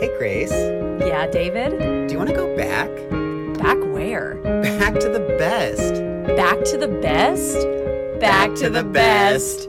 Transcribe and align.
Hey, 0.00 0.08
Grace. 0.16 0.50
Yeah, 0.50 1.26
David? 1.26 1.78
Do 1.78 2.12
you 2.14 2.16
want 2.16 2.30
to 2.30 2.34
go 2.34 2.56
back? 2.56 2.88
Back 3.58 3.76
where? 3.92 4.36
Back 4.62 4.94
to 4.94 5.10
the 5.10 5.36
best. 5.38 5.92
Back 6.38 6.64
to 6.64 6.78
the 6.78 6.88
best? 6.88 7.58
Back 8.18 8.54
to 8.54 8.70
the 8.70 8.82
best. 8.82 9.68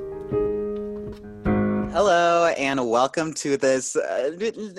Hello, 1.92 2.46
and 2.58 2.90
welcome 2.90 3.34
to 3.34 3.58
this. 3.58 3.98
Uh, 3.98 4.32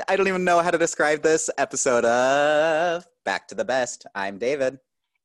I 0.08 0.16
don't 0.16 0.26
even 0.26 0.42
know 0.42 0.60
how 0.60 0.70
to 0.70 0.78
describe 0.78 1.20
this 1.20 1.50
episode 1.58 2.06
of 2.06 3.06
Back 3.26 3.46
to 3.48 3.54
the 3.54 3.66
Best. 3.66 4.06
I'm 4.14 4.38
David. 4.38 4.78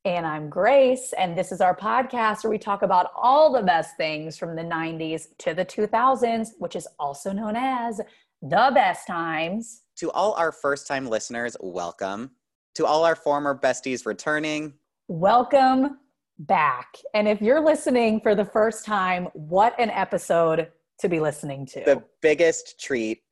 And 0.04 0.26
I'm 0.26 0.50
Grace, 0.50 1.14
and 1.18 1.38
this 1.38 1.52
is 1.52 1.62
our 1.62 1.74
podcast 1.74 2.44
where 2.44 2.50
we 2.50 2.58
talk 2.58 2.82
about 2.82 3.12
all 3.16 3.50
the 3.50 3.62
best 3.62 3.96
things 3.96 4.36
from 4.36 4.56
the 4.56 4.62
90s 4.62 5.28
to 5.38 5.54
the 5.54 5.64
2000s, 5.64 6.50
which 6.58 6.76
is 6.76 6.86
also 6.98 7.32
known 7.32 7.56
as 7.56 8.02
the 8.42 8.70
best 8.74 9.06
times. 9.06 9.84
To 9.98 10.12
all 10.12 10.34
our 10.34 10.52
first 10.52 10.86
time 10.86 11.08
listeners, 11.08 11.56
welcome. 11.58 12.30
To 12.76 12.86
all 12.86 13.04
our 13.04 13.16
former 13.16 13.58
besties 13.58 14.06
returning, 14.06 14.74
Welcome 15.08 15.98
back. 16.38 16.98
And 17.14 17.26
if 17.26 17.42
you're 17.42 17.64
listening 17.64 18.20
for 18.20 18.36
the 18.36 18.44
first 18.44 18.84
time, 18.84 19.24
what 19.32 19.74
an 19.80 19.90
episode 19.90 20.68
to 21.00 21.08
be 21.08 21.18
listening 21.18 21.66
to. 21.66 21.82
the 21.84 22.04
biggest 22.20 22.78
treat 22.78 23.22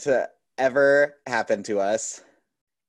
to 0.00 0.28
ever 0.58 1.14
happen 1.26 1.62
to 1.62 1.78
us. 1.78 2.22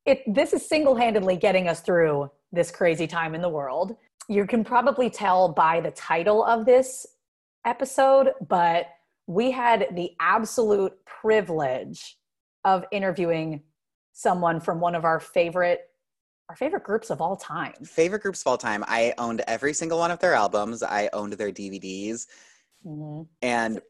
it 0.05 0.21
this 0.27 0.51
is 0.51 0.67
single-handedly 0.67 1.37
getting 1.37 1.69
us 1.69 1.79
through 1.79 2.29
this 2.51 2.71
crazy 2.71 3.07
time 3.07 3.35
in 3.35 3.41
the 3.41 3.49
world. 3.49 3.95
You 4.27 4.45
can 4.45 4.65
probably 4.65 5.09
tell 5.09 5.47
by 5.53 5.79
the 5.79 5.91
title 5.91 6.43
of 6.43 6.65
this 6.65 7.05
episode, 7.65 8.31
but 8.49 8.87
we 9.27 9.51
had 9.51 9.87
the 9.93 10.11
absolute 10.19 10.93
privilege 11.05 12.16
of 12.67 12.83
interviewing 12.91 13.63
someone 14.11 14.59
from 14.59 14.81
one 14.81 14.93
of 14.93 15.05
our 15.05 15.19
favorite 15.21 15.89
our 16.49 16.55
favorite 16.55 16.83
groups 16.83 17.09
of 17.09 17.19
all 17.21 17.35
time. 17.35 17.73
Favorite 17.83 18.21
groups 18.21 18.41
of 18.41 18.47
all 18.47 18.57
time. 18.57 18.81
I 18.87 19.13
owned 19.17 19.41
every 19.47 19.73
single 19.73 19.99
one 19.99 20.11
of 20.11 20.19
their 20.19 20.33
albums. 20.33 20.81
I 20.81 21.09
owned 21.11 21.33
their 21.33 21.51
DVDs. 21.51 22.27
Mhm. 22.85 23.27
and 23.41 23.81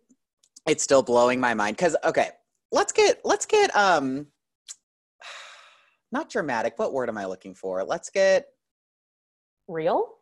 it's 0.68 0.84
still 0.84 1.04
blowing 1.04 1.40
my 1.40 1.54
mind 1.54 1.76
because 1.78 1.96
okay 2.04 2.30
let's 2.72 2.92
get 2.92 3.20
let's 3.26 3.46
get 3.46 3.76
um 3.76 4.28
not 6.12 6.30
dramatic 6.30 6.74
what 6.80 6.94
word 6.94 7.10
am 7.10 7.18
i 7.18 7.26
looking 7.26 7.54
for 7.54 7.84
let's 7.84 8.10
get 8.10 8.48
Real? 9.68 10.16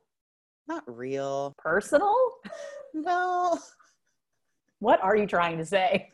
not 0.68 0.84
real 0.88 1.54
Personal? 1.60 2.16
no 2.94 3.60
What 4.80 5.00
are 5.04 5.16
you 5.16 5.28
trying 5.28 5.58
to 5.60 5.66
say? 5.66 6.12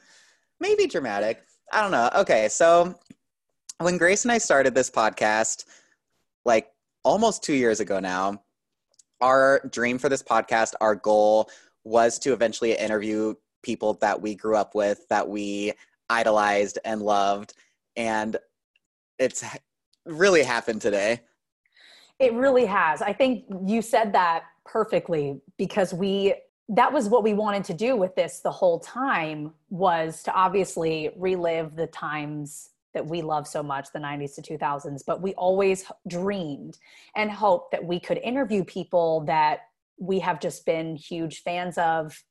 maybe 0.59 0.88
dramatic 0.88 1.42
i 1.72 1.81
don't 1.81 1.91
know 1.91 2.09
okay 2.16 2.47
so 2.50 2.97
when 3.80 3.97
grace 3.97 4.25
and 4.25 4.31
i 4.31 4.38
started 4.38 4.75
this 4.75 4.89
podcast 4.89 5.66
like 6.45 6.69
almost 7.03 7.44
two 7.44 7.53
years 7.53 7.80
ago 7.80 8.00
now 8.00 8.41
our 9.22 9.61
dream 9.72 9.97
for 9.97 10.09
this 10.09 10.23
podcast 10.23 10.73
our 10.81 10.95
goal 10.95 11.49
was 11.83 12.19
to 12.19 12.33
eventually 12.33 12.73
interview 12.73 13.33
people 13.64 13.95
that 13.95 14.22
we 14.22 14.36
grew 14.36 14.55
up 14.55 14.75
with 14.75 15.08
that 15.09 15.27
we 15.27 15.73
idolized 16.09 16.77
and 16.86 17.02
loved 17.02 17.53
and 17.95 18.38
it's 19.19 19.44
really 20.05 20.44
happened 20.44 20.81
today 20.81 21.19
It 22.19 22.33
really 22.33 22.67
has. 22.67 23.02
I 23.02 23.14
think 23.14 23.45
you 23.66 23.81
said 23.81 24.14
that 24.14 24.44
perfectly 24.64 25.42
because 25.58 25.92
we 25.92 26.36
that 26.73 26.91
was 26.91 27.09
what 27.09 27.23
we 27.23 27.33
wanted 27.33 27.64
to 27.66 27.73
do 27.73 27.95
with 27.95 28.16
this 28.16 28.39
the 28.39 28.52
whole 28.52 28.80
time 28.80 29.53
was 29.69 30.23
to 30.23 30.33
obviously 30.33 31.11
relive 31.17 31.75
the 31.75 31.88
times 31.88 32.69
that 32.94 33.05
we 33.05 33.22
love 33.22 33.47
so 33.47 33.61
much 33.61 33.91
the 33.94 34.00
90s 34.00 34.36
to 34.36 34.41
2000s 34.41 35.02
but 35.05 35.22
we 35.22 35.33
always 35.33 35.86
dreamed 36.08 36.77
and 37.16 37.30
hoped 37.31 37.72
that 37.72 37.83
we 37.83 37.99
could 37.99 38.17
interview 38.19 38.64
people 38.64 39.22
that 39.22 39.61
we 39.99 40.19
have 40.19 40.39
just 40.39 40.65
been 40.65 40.95
huge 40.95 41.43
fans 41.43 41.77
of 41.77 42.23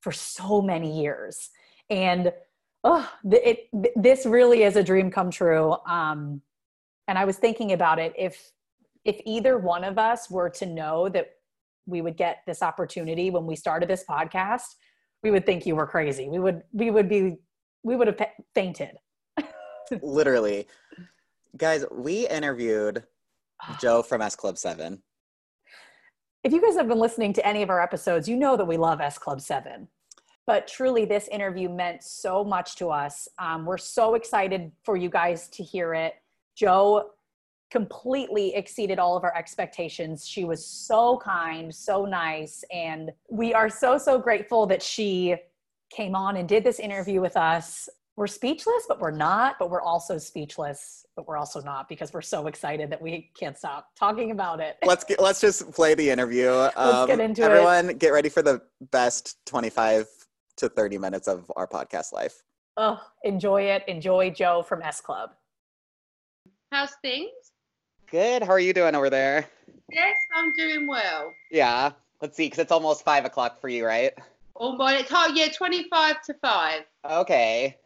for 0.00 0.12
so 0.12 0.60
many 0.60 1.00
years. 1.02 1.50
And 1.90 2.32
oh 2.84 3.10
it 3.24 3.68
this 3.96 4.24
really 4.24 4.62
is 4.62 4.76
a 4.76 4.82
dream 4.84 5.10
come 5.10 5.32
true 5.32 5.74
um 5.88 6.40
and 7.08 7.18
i 7.18 7.24
was 7.24 7.36
thinking 7.36 7.72
about 7.72 7.98
it 7.98 8.12
if 8.16 8.52
if 9.04 9.20
either 9.24 9.58
one 9.58 9.82
of 9.82 9.98
us 9.98 10.30
were 10.30 10.48
to 10.48 10.64
know 10.64 11.08
that 11.08 11.30
we 11.88 12.02
would 12.02 12.16
get 12.16 12.42
this 12.46 12.62
opportunity 12.62 13.30
when 13.30 13.46
we 13.46 13.56
started 13.56 13.88
this 13.88 14.04
podcast 14.08 14.74
we 15.22 15.30
would 15.30 15.46
think 15.46 15.66
you 15.66 15.76
were 15.76 15.86
crazy. 15.86 16.28
We 16.28 16.38
would 16.38 16.62
we 16.72 16.90
would 16.90 17.08
be 17.08 17.36
we 17.82 17.96
would 17.96 18.06
have 18.06 18.20
fainted. 18.54 18.96
Literally. 20.02 20.66
Guys 21.56 21.84
we 21.90 22.28
interviewed 22.28 23.04
jo 23.80 24.02
from 24.02 24.22
s 24.22 24.36
club 24.36 24.56
7 24.56 25.02
if 26.44 26.52
you 26.52 26.62
guys 26.62 26.76
have 26.76 26.86
been 26.86 27.00
listening 27.00 27.32
to 27.32 27.44
any 27.44 27.60
of 27.60 27.70
our 27.70 27.82
episodes 27.82 28.28
you 28.28 28.36
know 28.36 28.56
that 28.56 28.64
we 28.64 28.76
love 28.76 29.00
s 29.00 29.18
club 29.18 29.40
7 29.40 29.88
but 30.46 30.68
truly 30.68 31.04
this 31.04 31.26
interview 31.26 31.68
meant 31.68 32.04
so 32.04 32.44
much 32.44 32.76
to 32.76 32.88
us. 32.88 33.28
Um, 33.38 33.66
we're 33.66 33.76
so 33.76 34.14
excited 34.14 34.70
for 34.82 34.96
you 34.96 35.10
guys 35.10 35.48
to 35.48 35.62
hear 35.64 35.92
it. 35.92 36.14
Jo 36.56 37.10
completely 37.70 38.54
exceeded 38.54 38.98
all 38.98 39.16
of 39.16 39.24
our 39.24 39.36
expectations. 39.36 40.26
She 40.26 40.44
was 40.44 40.64
so 40.64 41.18
kind 41.18 41.74
so 41.74 42.04
nice 42.04 42.64
and 42.72 43.10
we 43.30 43.52
are 43.52 43.68
so 43.68 43.98
so 43.98 44.18
grateful 44.18 44.66
that 44.66 44.82
she 44.82 45.36
came 45.90 46.14
on 46.14 46.36
and 46.36 46.48
did 46.48 46.64
this 46.64 46.78
interview 46.78 47.20
with 47.20 47.36
us. 47.36 47.88
We're 48.16 48.26
speechless 48.26 48.84
but 48.88 49.00
we're 49.00 49.10
not 49.10 49.56
but 49.58 49.70
we're 49.70 49.82
also 49.82 50.18
speechless 50.18 51.04
but 51.14 51.28
we're 51.28 51.36
also 51.36 51.60
not 51.60 51.88
because 51.88 52.12
we're 52.12 52.22
so 52.22 52.46
excited 52.46 52.90
that 52.90 53.00
we 53.00 53.30
can't 53.38 53.56
stop 53.56 53.88
talking 53.98 54.30
about 54.30 54.60
it. 54.60 54.76
Let's 54.84 55.04
get 55.04 55.20
let's 55.20 55.40
just 55.40 55.70
play 55.72 55.94
the 55.94 56.08
interview. 56.08 56.50
Let's 56.50 56.74
get 56.74 57.10
um, 57.12 57.20
into 57.20 57.42
it. 57.42 57.46
everyone 57.46 57.98
get 57.98 58.12
ready 58.12 58.28
for 58.28 58.42
the 58.42 58.62
best 58.90 59.36
25 59.46 60.06
to 60.56 60.68
30 60.68 60.98
minutes 60.98 61.28
of 61.28 61.52
our 61.54 61.66
podcast 61.66 62.12
life. 62.12 62.42
Oh 62.78 62.98
enjoy 63.24 63.62
it. 63.62 63.84
Enjoy 63.86 64.30
jo 64.30 64.62
from 64.62 64.80
s 64.82 65.02
club. 65.02 65.30
How's 66.72 66.92
things? 67.02 67.30
Good 68.10 68.42
how 68.42 68.50
are 68.52 68.58
you 68.60 68.72
doing 68.72 68.94
over 68.94 69.10
there 69.10 69.46
Yes, 69.90 70.16
I'm 70.34 70.52
doing 70.54 70.86
well. 70.86 71.32
yeah 71.50 71.92
let's 72.20 72.36
see 72.36 72.46
because 72.46 72.58
it's 72.58 72.72
almost 72.72 73.04
five 73.04 73.24
o'clock 73.24 73.60
for 73.60 73.68
you 73.68 73.84
right 73.86 74.12
Oh 74.60 74.76
boy, 74.76 74.92
it's 74.94 75.08
hard. 75.10 75.36
Yeah, 75.36 75.48
25 75.52 76.22
to 76.22 76.34
5. 76.34 76.82
okay 77.10 77.76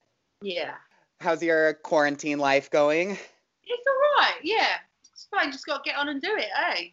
Yeah. 0.40 0.74
how's 1.20 1.42
your 1.42 1.74
quarantine 1.74 2.38
life 2.38 2.70
going 2.70 3.10
It's 3.10 3.86
all 3.86 4.22
right. 4.22 4.34
Yeah. 4.42 4.66
It's 5.12 5.28
fine. 5.30 5.52
Just 5.52 5.66
got 5.66 5.84
to 5.84 5.90
get 5.90 5.98
on 5.98 6.08
and 6.08 6.20
do 6.22 6.34
it, 6.36 6.48
eh? 6.70 6.84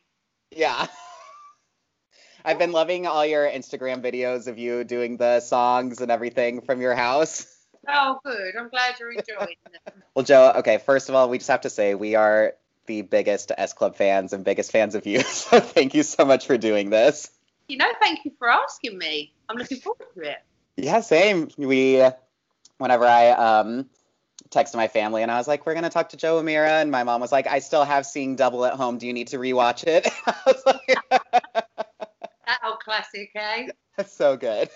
yeah 0.52 0.88
I've 2.46 2.58
been 2.58 2.72
loving 2.72 3.06
all 3.06 3.26
your 3.26 3.46
Instagram 3.48 4.02
videos 4.02 4.48
of 4.48 4.58
you 4.58 4.84
doing 4.86 5.18
the 5.18 5.42
songs 5.42 6.00
and 6.02 6.10
everything 6.10 6.62
from 6.62 6.82
your 6.82 6.96
house. 6.96 7.46
Oh, 7.88 8.20
good. 8.26 8.56
I'm 8.60 8.68
glad 8.70 9.00
you're 9.00 9.10
enjoying 9.14 9.56
it. 9.74 9.94
Well, 10.14 10.26
Jo, 10.26 10.52
okay, 10.58 10.80
first 10.80 11.08
of 11.08 11.16
all, 11.16 11.30
we 11.30 11.38
just 11.38 11.50
have 11.50 11.62
to 11.62 11.70
say 11.70 11.96
we 11.96 12.14
are 12.16 12.54
the 12.90 13.04
biggest 13.04 13.52
S 13.56 13.74
Club 13.74 13.96
fans 13.96 14.34
and 14.34 14.44
biggest 14.44 14.72
fans 14.72 14.96
of 14.96 15.06
you. 15.06 15.22
So 15.30 15.60
thank 15.60 15.94
you 15.94 16.04
so 16.04 16.26
much 16.26 16.48
for 16.48 16.58
doing 16.58 16.90
this. 16.90 17.30
You 17.68 17.78
know, 17.78 17.88
thank 18.00 18.26
you 18.26 18.32
for 18.40 18.50
asking 18.50 18.98
me. 18.98 19.32
I'm 19.48 19.58
looking 19.58 19.78
forward 19.78 20.08
to 20.16 20.22
it. 20.22 20.38
Yeah, 20.76 21.02
same. 21.02 21.50
We, 21.58 22.04
whenever 22.78 23.06
I 23.06 23.30
um, 23.30 23.90
texted 24.50 24.76
my 24.76 24.88
family 24.88 25.22
and 25.22 25.32
I 25.32 25.38
was 25.38 25.48
like, 25.48 25.66
we're 25.66 25.74
going 25.74 25.84
to 25.84 25.90
talk 25.90 26.10
to 26.10 26.18
Jo 26.18 26.40
O'Meara, 26.40 26.82
and 26.82 26.90
my 26.92 27.04
mom 27.04 27.22
was 27.22 27.32
like, 27.32 27.48
I 27.48 27.60
still 27.60 27.84
have 27.84 28.06
Seeing 28.06 28.36
Double 28.36 28.66
at 28.66 28.74
home. 28.74 28.98
Do 28.98 29.06
you 29.08 29.14
need 29.14 29.28
to 29.28 29.38
rewatch 29.38 29.86
it? 29.86 30.08
I 30.26 30.36
was 30.46 30.64
like, 30.66 30.98
That 31.10 32.60
old 32.66 32.80
classic, 32.80 33.32
eh? 33.36 33.68
That's 33.98 34.14
so 34.18 34.36
good. 34.36 34.70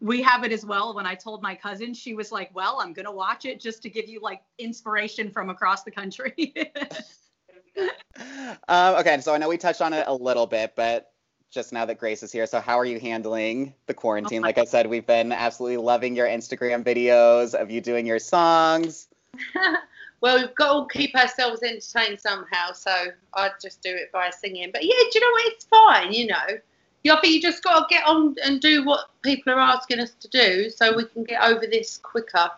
We 0.00 0.22
have 0.22 0.44
it 0.44 0.52
as 0.52 0.64
well. 0.64 0.94
When 0.94 1.06
I 1.06 1.14
told 1.14 1.42
my 1.42 1.54
cousin, 1.54 1.94
she 1.94 2.14
was 2.14 2.30
like, 2.30 2.54
"Well, 2.54 2.80
I'm 2.80 2.92
gonna 2.92 3.12
watch 3.12 3.44
it 3.44 3.60
just 3.60 3.82
to 3.82 3.90
give 3.90 4.08
you 4.08 4.20
like 4.20 4.42
inspiration 4.58 5.30
from 5.30 5.50
across 5.50 5.82
the 5.82 5.90
country." 5.90 6.54
um, 8.68 8.96
okay, 8.96 9.20
so 9.20 9.34
I 9.34 9.38
know 9.38 9.48
we 9.48 9.58
touched 9.58 9.80
on 9.80 9.92
it 9.92 10.04
a 10.06 10.14
little 10.14 10.46
bit, 10.46 10.74
but 10.76 11.12
just 11.50 11.72
now 11.72 11.84
that 11.86 11.98
Grace 11.98 12.22
is 12.22 12.30
here, 12.30 12.46
so 12.46 12.60
how 12.60 12.78
are 12.78 12.84
you 12.84 13.00
handling 13.00 13.74
the 13.86 13.94
quarantine? 13.94 14.38
Oh 14.38 14.42
my 14.42 14.48
like 14.48 14.58
I 14.58 14.64
said, 14.64 14.86
we've 14.86 15.06
been 15.06 15.32
absolutely 15.32 15.78
loving 15.78 16.14
your 16.14 16.26
Instagram 16.26 16.84
videos 16.84 17.54
of 17.54 17.70
you 17.70 17.80
doing 17.80 18.06
your 18.06 18.18
songs. 18.18 19.08
well, 20.20 20.38
we've 20.38 20.54
got 20.54 20.88
to 20.88 20.98
keep 20.98 21.16
ourselves 21.16 21.62
entertained 21.62 22.20
somehow, 22.20 22.72
so 22.72 22.92
I 23.34 23.50
just 23.60 23.82
do 23.82 23.90
it 23.90 24.12
by 24.12 24.30
singing. 24.30 24.70
But 24.72 24.84
yeah, 24.84 24.94
do 25.10 25.18
you 25.18 25.20
know 25.20 25.32
what? 25.32 25.52
It's 25.52 25.64
fine, 25.64 26.12
you 26.12 26.26
know. 26.26 26.60
Yeah, 27.08 27.14
I 27.14 27.20
think 27.20 27.34
you 27.34 27.40
just 27.40 27.62
got 27.64 27.88
to 27.88 27.94
get 27.94 28.06
on 28.06 28.36
and 28.44 28.60
do 28.60 28.84
what 28.84 29.08
people 29.22 29.52
are 29.52 29.58
asking 29.60 30.00
us 30.00 30.10
to 30.20 30.28
do 30.28 30.68
so 30.70 30.94
we 30.94 31.04
can 31.06 31.24
get 31.24 31.42
over 31.42 31.66
this 31.66 31.96
quicker. 31.98 32.50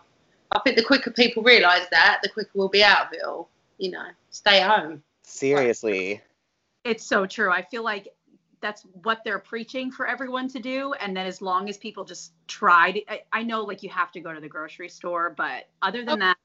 I 0.51 0.59
think 0.59 0.75
the 0.75 0.83
quicker 0.83 1.09
people 1.11 1.41
realise 1.43 1.85
that, 1.91 2.19
the 2.21 2.29
quicker 2.29 2.49
we'll 2.53 2.67
be 2.67 2.83
out 2.83 3.07
of 3.07 3.13
it 3.13 3.23
all. 3.25 3.49
You 3.77 3.91
know, 3.91 4.07
stay 4.29 4.61
home. 4.61 5.01
Seriously. 5.23 6.21
it's 6.83 7.05
so 7.05 7.25
true. 7.25 7.51
I 7.51 7.61
feel 7.61 7.83
like 7.83 8.09
that's 8.59 8.83
what 9.03 9.21
they're 9.23 9.39
preaching 9.39 9.89
for 9.91 10.05
everyone 10.07 10.47
to 10.49 10.59
do. 10.59 10.93
And 10.93 11.15
then 11.15 11.25
as 11.25 11.41
long 11.41 11.67
as 11.69 11.77
people 11.77 12.03
just 12.03 12.33
try 12.47 12.91
to, 12.91 13.11
I, 13.11 13.21
I 13.31 13.43
know 13.43 13.61
like 13.63 13.81
you 13.81 13.89
have 13.89 14.11
to 14.11 14.19
go 14.19 14.33
to 14.33 14.39
the 14.41 14.49
grocery 14.49 14.89
store, 14.89 15.33
but 15.35 15.67
other 15.81 15.99
than 16.05 16.21
Oh. 16.21 16.25
that, 16.25 16.37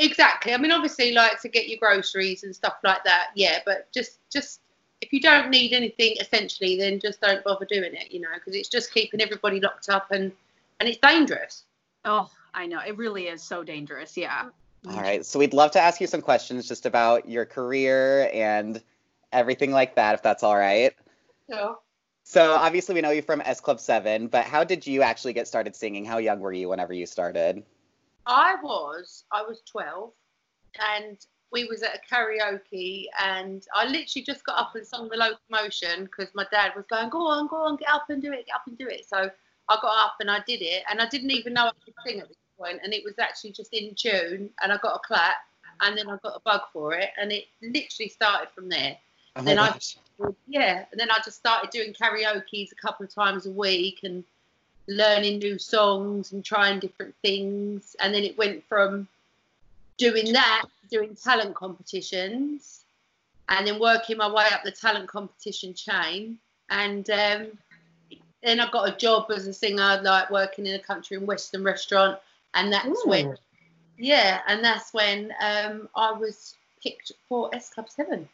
Exactly. 0.00 0.54
I 0.54 0.58
mean, 0.58 0.70
obviously, 0.70 1.12
like 1.12 1.40
to 1.42 1.48
get 1.48 1.68
your 1.68 1.78
groceries 1.78 2.44
and 2.44 2.54
stuff 2.54 2.74
like 2.84 3.02
that. 3.04 3.28
Yeah, 3.34 3.58
but 3.66 3.90
just 3.92 4.20
just 4.30 4.60
if 5.00 5.12
you 5.12 5.20
don't 5.20 5.50
need 5.50 5.72
anything 5.72 6.16
essentially, 6.20 6.76
then 6.76 7.00
just 7.00 7.20
don't 7.20 7.42
bother 7.44 7.66
doing 7.66 7.94
it. 7.94 8.12
You 8.12 8.20
know, 8.20 8.28
because 8.34 8.54
it's 8.54 8.68
just 8.68 8.92
keeping 8.92 9.20
everybody 9.20 9.60
locked 9.60 9.88
up 9.88 10.10
and 10.10 10.32
and 10.80 10.88
it's 10.88 10.98
dangerous. 10.98 11.64
oh, 12.04 12.30
I 12.54 12.66
know 12.66 12.80
it 12.86 12.96
really 12.96 13.28
is 13.28 13.42
so 13.42 13.62
dangerous. 13.62 14.16
Yeah. 14.16 14.48
All 14.88 15.00
right. 15.00 15.24
So 15.26 15.38
we'd 15.38 15.54
love 15.54 15.72
to 15.72 15.80
ask 15.80 16.00
you 16.00 16.06
some 16.06 16.22
questions 16.22 16.66
just 16.68 16.86
about 16.86 17.28
your 17.28 17.44
career 17.44 18.30
and 18.32 18.82
everything 19.32 19.72
like 19.72 19.96
that, 19.96 20.14
if 20.14 20.22
that's 20.22 20.42
all 20.42 20.56
right. 20.56 20.94
So 21.50 21.80
So 22.24 22.54
obviously 22.54 22.94
we 22.94 23.00
know 23.00 23.10
you 23.10 23.22
from 23.22 23.40
S 23.44 23.60
Club 23.60 23.80
7, 23.80 24.28
but 24.28 24.44
how 24.44 24.64
did 24.64 24.86
you 24.86 25.02
actually 25.02 25.32
get 25.32 25.48
started 25.48 25.74
singing? 25.76 26.04
How 26.04 26.18
young 26.18 26.40
were 26.40 26.52
you 26.52 26.68
whenever 26.68 26.92
you 26.92 27.06
started? 27.06 27.64
I 28.26 28.56
was 28.62 29.24
I 29.32 29.42
was 29.42 29.62
twelve, 29.62 30.12
and 30.78 31.18
we 31.50 31.64
was 31.64 31.82
at 31.82 31.96
a 31.96 32.14
karaoke, 32.14 33.06
and 33.18 33.66
I 33.74 33.84
literally 33.86 34.24
just 34.24 34.44
got 34.44 34.58
up 34.58 34.74
and 34.74 34.86
sung 34.86 35.08
the 35.08 35.16
locomotion 35.16 36.04
because 36.04 36.28
my 36.34 36.46
dad 36.50 36.72
was 36.76 36.84
going, 36.86 37.08
"Go 37.10 37.26
on, 37.26 37.46
go 37.46 37.56
on, 37.56 37.76
get 37.76 37.88
up 37.88 38.10
and 38.10 38.20
do 38.20 38.32
it, 38.32 38.46
get 38.46 38.54
up 38.54 38.66
and 38.66 38.76
do 38.76 38.86
it." 38.86 39.06
So 39.08 39.30
I 39.68 39.78
got 39.80 40.04
up 40.04 40.16
and 40.20 40.30
I 40.30 40.40
did 40.46 40.62
it, 40.62 40.84
and 40.90 41.00
I 41.00 41.08
didn't 41.08 41.30
even 41.30 41.54
know 41.54 41.66
I 41.66 41.72
could 41.84 41.94
sing 42.06 42.20
at 42.20 42.28
this 42.28 42.36
point, 42.58 42.80
and 42.82 42.92
it 42.92 43.04
was 43.04 43.18
actually 43.18 43.52
just 43.52 43.72
in 43.72 43.94
tune, 43.94 44.50
and 44.62 44.72
I 44.72 44.76
got 44.78 44.96
a 44.96 45.00
clap, 45.06 45.36
and 45.80 45.96
then 45.96 46.08
I 46.08 46.16
got 46.22 46.36
a 46.36 46.40
bug 46.40 46.62
for 46.72 46.94
it, 46.94 47.10
and 47.20 47.32
it 47.32 47.46
literally 47.62 48.08
started 48.08 48.48
from 48.54 48.68
there. 48.68 48.98
Oh 49.36 49.42
Then 49.42 49.58
I- 49.58 49.78
Yeah, 50.48 50.84
and 50.90 50.98
then 50.98 51.10
I 51.12 51.20
just 51.24 51.36
started 51.36 51.70
doing 51.70 51.94
karaoke's 51.94 52.72
a 52.72 52.74
couple 52.74 53.06
of 53.06 53.14
times 53.14 53.46
a 53.46 53.50
week 53.50 54.00
and 54.02 54.24
learning 54.88 55.38
new 55.38 55.58
songs 55.58 56.32
and 56.32 56.44
trying 56.44 56.80
different 56.80 57.14
things. 57.22 57.94
And 58.00 58.12
then 58.12 58.24
it 58.24 58.36
went 58.36 58.64
from 58.68 59.06
doing 59.96 60.32
that 60.32 60.64
doing 60.88 61.14
talent 61.14 61.54
competitions 61.54 62.84
and 63.48 63.66
then 63.66 63.80
working 63.80 64.18
my 64.18 64.30
way 64.30 64.44
up 64.52 64.62
the 64.64 64.70
talent 64.70 65.08
competition 65.08 65.74
chain. 65.74 66.38
And 66.70 67.08
um, 67.10 67.46
then 68.42 68.60
I 68.60 68.70
got 68.70 68.88
a 68.88 68.96
job 68.96 69.30
as 69.34 69.46
a 69.46 69.52
singer, 69.52 70.00
like 70.02 70.30
working 70.30 70.66
in 70.66 70.74
a 70.74 70.78
country 70.78 71.16
and 71.16 71.26
western 71.26 71.64
restaurant. 71.64 72.18
And 72.54 72.72
that's 72.72 73.06
when, 73.06 73.36
yeah, 73.96 74.40
and 74.46 74.62
that's 74.62 74.92
when 74.92 75.32
um, 75.40 75.88
I 75.96 76.12
was 76.12 76.54
picked 76.82 77.12
for 77.28 77.54
S 77.54 77.70
Club 77.70 77.88
7. 77.88 78.28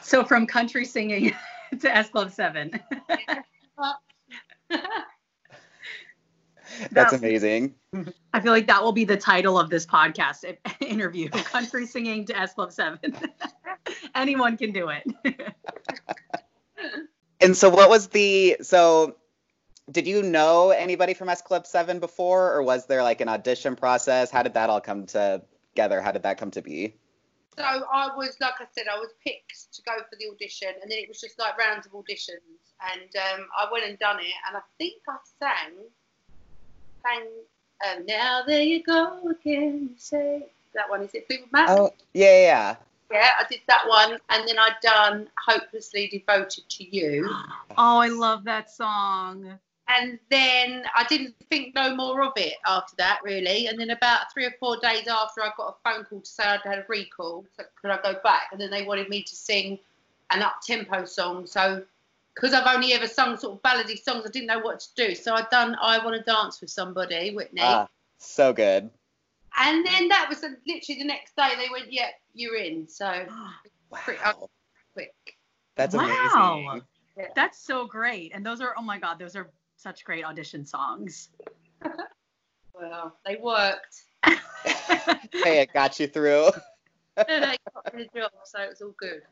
So 0.00 0.24
from 0.24 0.46
country 0.46 0.84
singing 0.84 1.32
to 1.80 1.96
S 1.96 2.08
Club 2.10 2.30
7. 2.30 2.80
That's 6.90 7.12
That- 7.12 7.18
amazing. 7.20 7.74
I 8.32 8.40
feel 8.40 8.52
like 8.52 8.66
that 8.66 8.82
will 8.82 8.92
be 8.92 9.04
the 9.04 9.16
title 9.16 9.58
of 9.58 9.70
this 9.70 9.86
podcast 9.86 10.44
if- 10.44 10.58
interview 10.80 11.28
Country 11.30 11.86
Singing 11.86 12.24
to 12.26 12.38
S 12.38 12.54
Club 12.54 12.72
7. 12.72 12.98
Anyone 14.14 14.56
can 14.56 14.72
do 14.72 14.88
it. 14.88 15.04
And 17.40 17.56
so 17.56 17.68
what 17.68 17.88
was 17.90 18.08
the 18.08 18.56
so 18.62 19.16
did 19.90 20.06
you 20.06 20.22
know 20.22 20.70
anybody 20.70 21.14
from 21.14 21.28
S 21.28 21.42
Club 21.42 21.66
7 21.66 21.98
before 21.98 22.52
or 22.54 22.62
was 22.62 22.86
there 22.86 23.02
like 23.02 23.20
an 23.20 23.28
audition 23.28 23.76
process? 23.76 24.30
How 24.30 24.42
did 24.42 24.54
that 24.54 24.70
all 24.70 24.80
come 24.80 25.06
together? 25.06 26.00
How 26.00 26.10
did 26.12 26.22
that 26.22 26.38
come 26.38 26.50
to 26.52 26.62
be? 26.62 26.96
So 27.56 27.62
I 27.62 28.08
was, 28.16 28.36
like 28.40 28.54
I 28.58 28.64
said, 28.76 28.86
I 28.92 28.98
was 28.98 29.10
picked 29.24 29.72
to 29.74 29.82
go 29.82 29.92
for 30.10 30.16
the 30.18 30.26
audition, 30.32 30.70
and 30.82 30.90
then 30.90 30.98
it 30.98 31.06
was 31.08 31.20
just 31.20 31.38
like 31.38 31.56
rounds 31.56 31.86
of 31.86 31.92
auditions, 31.92 32.74
and 32.92 33.08
um, 33.14 33.46
I 33.56 33.70
went 33.70 33.84
and 33.84 33.96
done 34.00 34.18
it, 34.18 34.34
and 34.48 34.56
I 34.56 34.60
think 34.76 34.94
I 35.08 35.16
sang, 35.38 35.76
sang, 37.06 37.26
um, 37.98 38.06
now 38.06 38.42
there 38.46 38.62
you 38.62 38.82
go 38.82 39.28
again, 39.30 39.88
you 39.90 39.94
say 39.96 40.46
that 40.74 40.88
one. 40.88 41.02
Is 41.02 41.14
it 41.14 41.26
Fleetwood 41.26 41.52
Mac? 41.52 41.70
Oh, 41.70 41.92
yeah, 42.14 42.26
yeah, 42.26 42.40
yeah. 42.42 42.76
Yeah, 43.12 43.30
I 43.38 43.44
did 43.48 43.60
that 43.68 43.86
one, 43.86 44.18
and 44.30 44.48
then 44.48 44.58
I'd 44.58 44.76
done 44.82 45.28
Hopelessly 45.46 46.08
Devoted 46.08 46.68
to 46.68 46.84
You, 46.96 47.28
Oh, 47.76 47.98
I 47.98 48.08
love 48.08 48.44
that 48.44 48.70
song. 48.70 49.58
and 49.88 50.18
then 50.30 50.84
I 50.96 51.04
didn't 51.04 51.34
think 51.50 51.74
no 51.74 51.94
more 51.94 52.22
of 52.24 52.32
it 52.36 52.54
after 52.66 52.96
that, 52.96 53.20
really. 53.22 53.66
And 53.66 53.78
then 53.78 53.90
about 53.90 54.32
three 54.32 54.46
or 54.46 54.54
four 54.58 54.78
days 54.78 55.06
after, 55.06 55.42
I 55.42 55.50
got 55.56 55.76
a 55.76 55.88
phone 55.88 56.04
call 56.06 56.20
to 56.22 56.26
say 56.28 56.42
I'd 56.44 56.60
had 56.64 56.78
a 56.78 56.84
recall. 56.88 57.44
So 57.56 57.64
could 57.80 57.90
I 57.90 58.00
go 58.02 58.18
back? 58.24 58.48
And 58.50 58.60
then 58.60 58.70
they 58.70 58.82
wanted 58.84 59.08
me 59.10 59.22
to 59.22 59.36
sing 59.36 59.78
an 60.30 60.42
up 60.42 60.56
tempo 60.66 61.04
song. 61.04 61.46
So 61.46 61.84
because 62.34 62.52
I've 62.52 62.66
only 62.74 62.92
ever 62.92 63.06
sung 63.06 63.36
sort 63.36 63.54
of 63.56 63.62
ballady 63.62 63.96
songs, 64.02 64.24
I 64.26 64.30
didn't 64.30 64.46
know 64.48 64.58
what 64.60 64.80
to 64.80 64.88
do. 64.96 65.14
So 65.14 65.34
I'd 65.34 65.48
done 65.50 65.76
I 65.80 66.04
Want 66.04 66.16
to 66.16 66.22
Dance 66.22 66.60
with 66.60 66.70
Somebody, 66.70 67.34
Whitney. 67.34 67.60
Ah, 67.62 67.86
so 68.18 68.52
good. 68.52 68.90
and 69.56 69.86
then 69.86 70.08
that 70.08 70.26
was 70.28 70.42
literally 70.42 70.98
the 71.00 71.04
next 71.04 71.36
day. 71.36 71.50
They 71.56 71.68
went, 71.70 71.92
"Yep, 71.92 72.10
you're 72.34 72.56
in." 72.56 72.88
So 72.88 73.26
pretty 73.92 74.20
Wow. 74.22 74.48
quick. 74.94 75.14
That's 75.76 75.94
Wow. 75.94 76.04
amazing. 77.16 77.28
That's 77.36 77.58
so 77.58 77.86
great. 77.86 78.32
And 78.34 78.44
those 78.44 78.60
are, 78.60 78.74
oh 78.76 78.82
my 78.82 78.98
God, 78.98 79.18
those 79.20 79.36
are 79.36 79.48
such 79.76 80.04
great 80.04 80.24
audition 80.24 80.64
songs. 80.66 81.28
Well, 82.74 83.16
they 83.24 83.36
worked. 83.36 84.02
Hey, 84.24 85.60
it 85.60 85.72
got 85.72 86.00
you 86.00 86.08
through. 86.08 86.50
they 87.28 87.56
got 87.72 87.94
me 87.94 88.08
the 88.12 88.20
job, 88.20 88.32
so 88.44 88.60
it 88.62 88.70
was 88.70 88.82
all 88.82 88.94
good. 88.98 89.22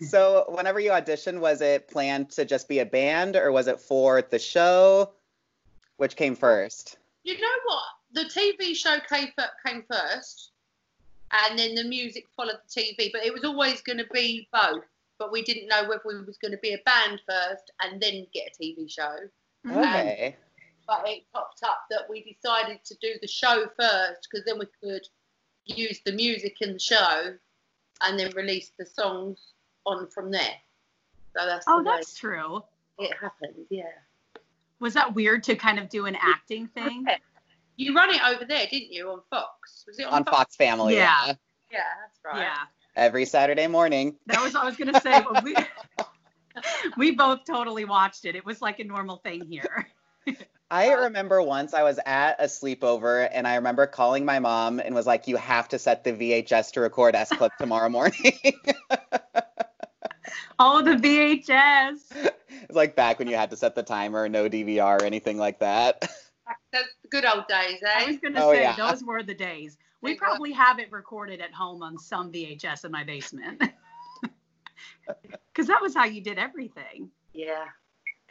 So, 0.00 0.46
whenever 0.48 0.80
you 0.80 0.90
auditioned, 0.90 1.38
was 1.38 1.60
it 1.60 1.88
planned 1.88 2.30
to 2.30 2.44
just 2.44 2.68
be 2.68 2.80
a 2.80 2.86
band 2.86 3.36
or 3.36 3.52
was 3.52 3.68
it 3.68 3.80
for 3.80 4.22
the 4.22 4.38
show? 4.38 5.12
Which 5.96 6.16
came 6.16 6.34
first? 6.34 6.96
You 7.22 7.40
know 7.40 7.48
what? 7.66 7.84
The 8.12 8.24
TV 8.24 8.74
show 8.74 8.98
came, 9.08 9.28
came 9.64 9.84
first, 9.90 10.50
and 11.30 11.58
then 11.58 11.74
the 11.74 11.84
music 11.84 12.26
followed 12.36 12.58
the 12.66 12.80
TV. 12.80 13.10
But 13.12 13.24
it 13.24 13.32
was 13.32 13.44
always 13.44 13.80
going 13.82 13.98
to 13.98 14.06
be 14.12 14.48
both. 14.52 14.84
But 15.18 15.30
we 15.30 15.42
didn't 15.42 15.68
know 15.68 15.88
whether 15.88 16.02
we 16.04 16.24
was 16.24 16.38
going 16.38 16.52
to 16.52 16.58
be 16.58 16.72
a 16.72 16.80
band 16.84 17.20
first 17.28 17.70
and 17.80 18.00
then 18.00 18.26
get 18.34 18.56
a 18.60 18.62
TV 18.62 18.90
show. 18.90 19.16
Mm-hmm. 19.66 19.78
Okay. 19.78 20.36
But 20.86 21.04
it 21.06 21.22
popped 21.32 21.62
up 21.62 21.84
that 21.90 22.10
we 22.10 22.24
decided 22.24 22.84
to 22.84 22.96
do 23.00 23.12
the 23.20 23.28
show 23.28 23.66
first 23.78 24.28
because 24.28 24.44
then 24.44 24.58
we 24.58 24.66
could 24.82 25.06
use 25.64 26.00
the 26.04 26.12
music 26.12 26.56
in 26.60 26.72
the 26.72 26.78
show 26.80 27.36
and 28.02 28.18
then 28.18 28.30
release 28.34 28.72
the 28.78 28.86
songs 28.86 29.38
on 29.86 30.08
from 30.08 30.30
there. 30.30 30.54
So 31.36 31.46
that's 31.46 31.64
Oh, 31.68 31.82
that's 31.82 32.14
true. 32.14 32.62
it 32.98 33.12
happened. 33.20 33.66
Yeah. 33.70 33.84
Was 34.80 34.94
that 34.94 35.14
weird 35.14 35.42
to 35.44 35.54
kind 35.56 35.78
of 35.78 35.88
do 35.88 36.06
an 36.06 36.16
acting 36.20 36.66
thing? 36.68 37.06
You 37.76 37.94
run 37.94 38.10
it 38.10 38.20
over 38.24 38.44
there, 38.44 38.66
didn't 38.66 38.92
you, 38.92 39.10
on 39.10 39.20
Fox? 39.30 39.84
Was 39.86 39.98
it 39.98 40.06
on, 40.06 40.12
On 40.14 40.24
Fox 40.24 40.56
Family. 40.56 40.94
Yeah. 40.94 41.32
Yeah, 41.70 41.78
that's 42.02 42.20
right. 42.24 42.42
Yeah. 42.42 42.58
Every 42.96 43.24
Saturday 43.24 43.66
morning. 43.66 44.16
That 44.26 44.42
was 44.42 44.54
I 44.54 44.64
was 44.64 44.76
gonna 44.76 45.00
say 45.00 45.22
but 45.22 45.42
we 45.42 45.56
we 46.98 47.12
both 47.12 47.40
totally 47.46 47.86
watched 47.86 48.26
it. 48.26 48.36
It 48.36 48.44
was 48.44 48.60
like 48.60 48.78
a 48.80 48.84
normal 48.84 49.16
thing 49.18 49.46
here. 49.46 49.88
I 50.72 50.90
remember 50.94 51.42
once 51.42 51.74
I 51.74 51.82
was 51.82 52.00
at 52.06 52.40
a 52.40 52.44
sleepover 52.46 53.28
and 53.30 53.46
I 53.46 53.56
remember 53.56 53.86
calling 53.86 54.24
my 54.24 54.38
mom 54.38 54.80
and 54.80 54.94
was 54.94 55.06
like, 55.06 55.28
You 55.28 55.36
have 55.36 55.68
to 55.68 55.78
set 55.78 56.02
the 56.02 56.12
VHS 56.12 56.72
to 56.72 56.80
record 56.80 57.14
S 57.14 57.28
Club 57.28 57.52
tomorrow 57.58 57.88
morning. 57.90 58.40
Oh, 60.58 60.80
the 60.80 60.92
VHS. 60.92 61.98
it's 62.14 62.70
like 62.74 62.96
back 62.96 63.18
when 63.18 63.28
you 63.28 63.36
had 63.36 63.50
to 63.50 63.56
set 63.56 63.74
the 63.74 63.82
timer, 63.82 64.30
no 64.30 64.48
DVR 64.48 64.98
or 65.02 65.04
anything 65.04 65.36
like 65.36 65.58
that. 65.58 66.00
That's 66.72 66.88
the 67.02 67.08
good 67.10 67.26
old 67.26 67.46
days, 67.48 67.80
eh? 67.86 67.92
I 67.94 68.06
was 68.06 68.16
gonna 68.16 68.40
Oh, 68.42 68.52
say 68.52 68.62
yeah. 68.62 68.74
those 68.74 69.04
were 69.04 69.22
the 69.22 69.34
days. 69.34 69.76
We 70.00 70.12
They 70.12 70.14
were. 70.14 70.18
probably 70.20 70.52
have 70.52 70.78
it 70.78 70.90
recorded 70.90 71.42
at 71.42 71.52
home 71.52 71.82
on 71.82 71.98
some 71.98 72.32
VHS 72.32 72.86
in 72.86 72.92
my 72.92 73.04
basement. 73.04 73.62
Cause 75.54 75.66
that 75.66 75.82
was 75.82 75.94
how 75.94 76.04
you 76.06 76.22
did 76.22 76.38
everything. 76.38 77.10
Yeah. 77.34 77.66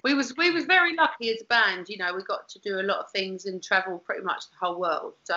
We 0.04 0.14
was 0.14 0.36
we 0.36 0.52
was 0.52 0.66
very 0.66 0.96
lucky 0.96 1.30
as 1.30 1.42
a 1.42 1.46
band, 1.46 1.88
you 1.90 1.98
know, 1.98 2.14
we 2.16 2.24
got 2.24 2.50
to 2.50 2.60
do 2.60 2.80
a 2.80 2.84
lot 2.84 3.00
of 3.00 3.12
things 3.12 3.46
and 3.46 3.62
travel 3.62 4.00
pretty 4.00 4.24
much 4.24 4.50
the 4.50 4.58
whole 4.66 4.80
world. 4.80 5.14
So 5.24 5.36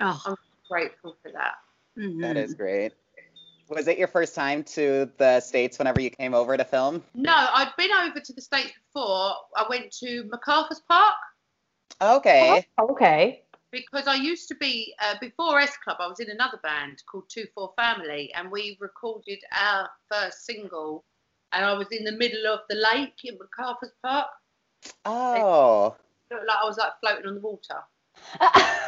Oh, 0.00 0.20
I'm 0.26 0.36
grateful 0.68 1.16
for 1.22 1.30
that. 1.32 1.54
mhm. 1.98 2.20
That 2.20 2.36
is 2.36 2.54
great. 2.54 2.92
Was 3.68 3.88
it 3.88 3.96
your 3.96 4.08
first 4.08 4.34
time 4.34 4.62
to 4.64 5.10
the 5.16 5.40
States 5.40 5.78
whenever 5.78 6.00
you 6.00 6.10
came 6.10 6.34
over 6.34 6.56
to 6.56 6.64
film? 6.64 7.02
No, 7.14 7.32
I'd 7.34 7.72
been 7.78 7.90
over 7.92 8.20
to 8.20 8.32
the 8.32 8.40
States 8.42 8.72
before. 8.86 9.34
I 9.56 9.64
went 9.68 9.90
to 10.00 10.24
MacArthur's 10.24 10.82
Park 10.88 11.14
Okay. 12.00 12.66
Okay. 12.78 13.42
because 13.70 14.06
I 14.06 14.14
used 14.14 14.48
to 14.48 14.54
be 14.56 14.94
uh, 15.02 15.14
before 15.20 15.58
S 15.60 15.76
Club. 15.82 15.96
I 16.00 16.06
was 16.06 16.20
in 16.20 16.30
another 16.30 16.58
band 16.62 17.02
called 17.10 17.24
Two 17.28 17.46
Four 17.54 17.72
Family, 17.76 18.32
and 18.34 18.50
we 18.50 18.76
recorded 18.80 19.38
our 19.58 19.88
first 20.10 20.44
single. 20.44 21.04
And 21.54 21.64
I 21.64 21.72
was 21.74 21.88
in 21.90 22.04
the 22.04 22.12
middle 22.12 22.46
of 22.52 22.60
the 22.68 22.76
lake 22.76 23.14
in 23.24 23.38
MacArthur's 23.38 23.92
Park. 24.02 24.26
Oh. 25.04 25.96
Looked 26.30 26.46
like 26.46 26.56
I 26.62 26.66
was 26.66 26.76
like 26.76 26.92
floating 27.00 27.26
on 27.26 27.34
the 27.34 27.40
water. 27.40 27.80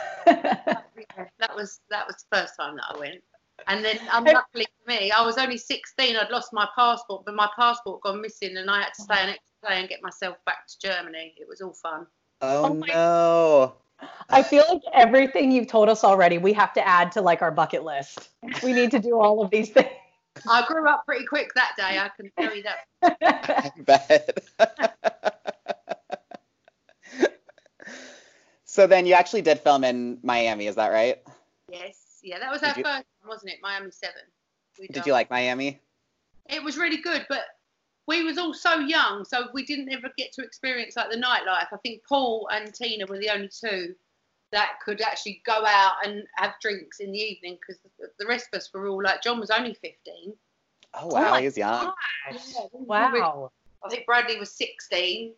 That 1.38 1.54
was 1.54 1.80
that 1.90 2.06
was 2.06 2.16
the 2.30 2.36
first 2.36 2.54
time 2.58 2.76
that 2.76 2.84
I 2.94 2.98
went. 2.98 3.22
And 3.68 3.84
then, 3.84 3.98
unluckily 4.12 4.66
for 4.84 4.90
me, 4.90 5.10
I 5.10 5.24
was 5.24 5.38
only 5.38 5.56
16. 5.56 6.16
I'd 6.16 6.30
lost 6.30 6.52
my 6.52 6.68
passport, 6.74 7.24
but 7.24 7.34
my 7.34 7.48
passport 7.56 8.02
gone 8.02 8.20
missing, 8.20 8.56
and 8.56 8.70
I 8.70 8.82
had 8.82 8.94
to 8.94 9.02
stay 9.02 9.14
an 9.18 9.28
extra 9.30 9.68
day 9.68 9.80
and 9.80 9.88
get 9.88 10.02
myself 10.02 10.36
back 10.44 10.66
to 10.66 10.78
Germany. 10.88 11.34
It 11.38 11.48
was 11.48 11.60
all 11.60 11.72
fun. 11.72 12.06
Oh, 12.42 12.64
Oh 12.66 12.74
my- 12.74 12.86
no. 12.88 13.74
I 14.28 14.42
feel 14.42 14.64
like 14.68 14.82
everything 14.92 15.50
you've 15.50 15.68
told 15.68 15.88
us 15.88 16.04
already, 16.04 16.36
we 16.36 16.52
have 16.52 16.72
to 16.74 16.86
add 16.86 17.12
to 17.12 17.22
like 17.22 17.40
our 17.40 17.50
bucket 17.50 17.82
list. 17.82 18.28
We 18.62 18.74
need 18.74 18.90
to 18.90 18.98
do 18.98 19.18
all 19.18 19.42
of 19.42 19.50
these 19.50 19.70
things. 19.70 19.88
I 20.48 20.64
grew 20.66 20.88
up 20.88 21.04
pretty 21.06 21.24
quick 21.26 21.52
that 21.54 21.72
day. 21.76 21.98
I 21.98 22.10
can 22.16 22.30
tell 22.38 22.54
you 22.54 22.64
that. 22.64 23.74
bad. 24.58 24.92
so 28.64 28.86
then 28.86 29.06
you 29.06 29.14
actually 29.14 29.42
did 29.42 29.60
film 29.60 29.84
in 29.84 30.18
Miami, 30.22 30.66
is 30.66 30.76
that 30.76 30.88
right? 30.88 31.22
Yes, 31.70 32.18
yeah, 32.22 32.38
that 32.38 32.50
was 32.50 32.62
our 32.62 32.68
you- 32.76 32.84
first 32.84 33.04
one, 33.20 33.28
wasn't 33.28 33.52
it? 33.52 33.58
Miami 33.62 33.90
Seven. 33.90 34.22
We 34.78 34.86
Did 34.88 34.96
done- 34.96 35.04
you 35.06 35.12
like 35.12 35.30
Miami? 35.30 35.80
It 36.48 36.62
was 36.62 36.76
really 36.76 36.98
good, 36.98 37.26
but 37.28 37.40
we 38.06 38.22
was 38.22 38.38
all 38.38 38.54
so 38.54 38.78
young, 38.78 39.24
so 39.24 39.48
we 39.52 39.64
didn't 39.64 39.92
ever 39.92 40.08
get 40.16 40.32
to 40.34 40.42
experience 40.42 40.96
like 40.96 41.10
the 41.10 41.16
nightlife. 41.16 41.66
I 41.72 41.76
think 41.82 42.02
Paul 42.08 42.48
and 42.52 42.72
Tina 42.72 43.04
were 43.06 43.18
the 43.18 43.30
only 43.30 43.48
two 43.48 43.94
that 44.52 44.78
could 44.84 45.00
actually 45.00 45.42
go 45.44 45.64
out 45.66 45.94
and 46.04 46.24
have 46.36 46.54
drinks 46.60 47.00
in 47.00 47.12
the 47.12 47.18
evening 47.18 47.58
because 47.60 47.80
the 48.18 48.26
rest 48.26 48.48
of 48.52 48.58
us 48.58 48.70
were 48.72 48.88
all 48.88 49.02
like 49.02 49.22
John 49.22 49.40
was 49.40 49.50
only 49.50 49.74
15. 49.74 49.94
Oh, 50.94 51.00
oh 51.02 51.06
wow, 51.08 51.30
my 51.30 51.40
he 51.40 51.46
was 51.46 51.56
young. 51.56 51.92
Wow. 52.72 53.50
I 53.84 53.88
think 53.88 54.06
Bradley 54.06 54.38
was 54.38 54.50
16, 54.52 55.32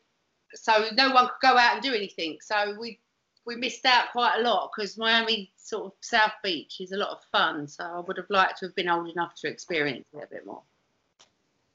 so 0.54 0.86
no 0.96 1.10
one 1.10 1.26
could 1.26 1.48
go 1.50 1.56
out 1.56 1.74
and 1.74 1.82
do 1.82 1.92
anything. 1.94 2.38
So 2.40 2.76
we 2.78 3.00
we 3.44 3.56
missed 3.56 3.84
out 3.86 4.12
quite 4.12 4.38
a 4.38 4.42
lot 4.42 4.70
because 4.76 4.98
Miami 4.98 5.50
sort 5.56 5.86
of 5.86 5.92
South 6.00 6.32
Beach 6.44 6.80
is 6.80 6.92
a 6.92 6.96
lot 6.96 7.10
of 7.10 7.24
fun. 7.32 7.66
So 7.66 7.82
I 7.84 8.00
would 8.00 8.18
have 8.18 8.28
liked 8.28 8.58
to 8.58 8.66
have 8.66 8.74
been 8.74 8.88
old 8.88 9.08
enough 9.08 9.34
to 9.36 9.48
experience 9.48 10.04
it 10.12 10.22
a 10.22 10.26
bit 10.26 10.46
more. 10.46 10.62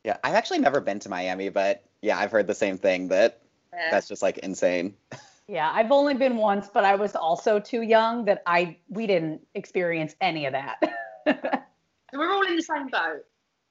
Yeah, 0.04 0.18
I've 0.24 0.36
actually 0.36 0.60
never 0.60 0.82
been 0.82 1.00
to 1.00 1.10
Miami, 1.10 1.50
but 1.50 1.84
yeah, 2.02 2.18
I've 2.20 2.32
heard 2.32 2.46
the 2.46 2.54
same 2.54 2.78
thing 2.78 3.08
that 3.08 3.42
Yeah. 3.74 3.90
that's 3.92 4.08
just 4.08 4.22
like 4.22 4.38
insane. 4.40 4.96
Yeah, 5.47 5.69
I've 5.73 5.91
only 5.91 6.13
been 6.13 6.38
once, 6.38 6.69
but 6.73 6.85
I 6.85 6.95
was 6.95 7.15
also 7.15 7.59
too 7.59 7.81
young 7.81 8.25
that 8.25 8.41
I 8.45 8.77
we 8.88 9.07
didn't 9.07 9.45
experience 9.55 10.15
any 10.21 10.45
of 10.45 10.53
that. 10.53 10.81
So 12.12 12.19
we're 12.19 12.31
all 12.31 12.43
in 12.45 12.55
the 12.57 12.62
same 12.62 12.88
boat. 12.89 13.25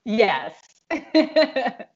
yes. 0.04 0.54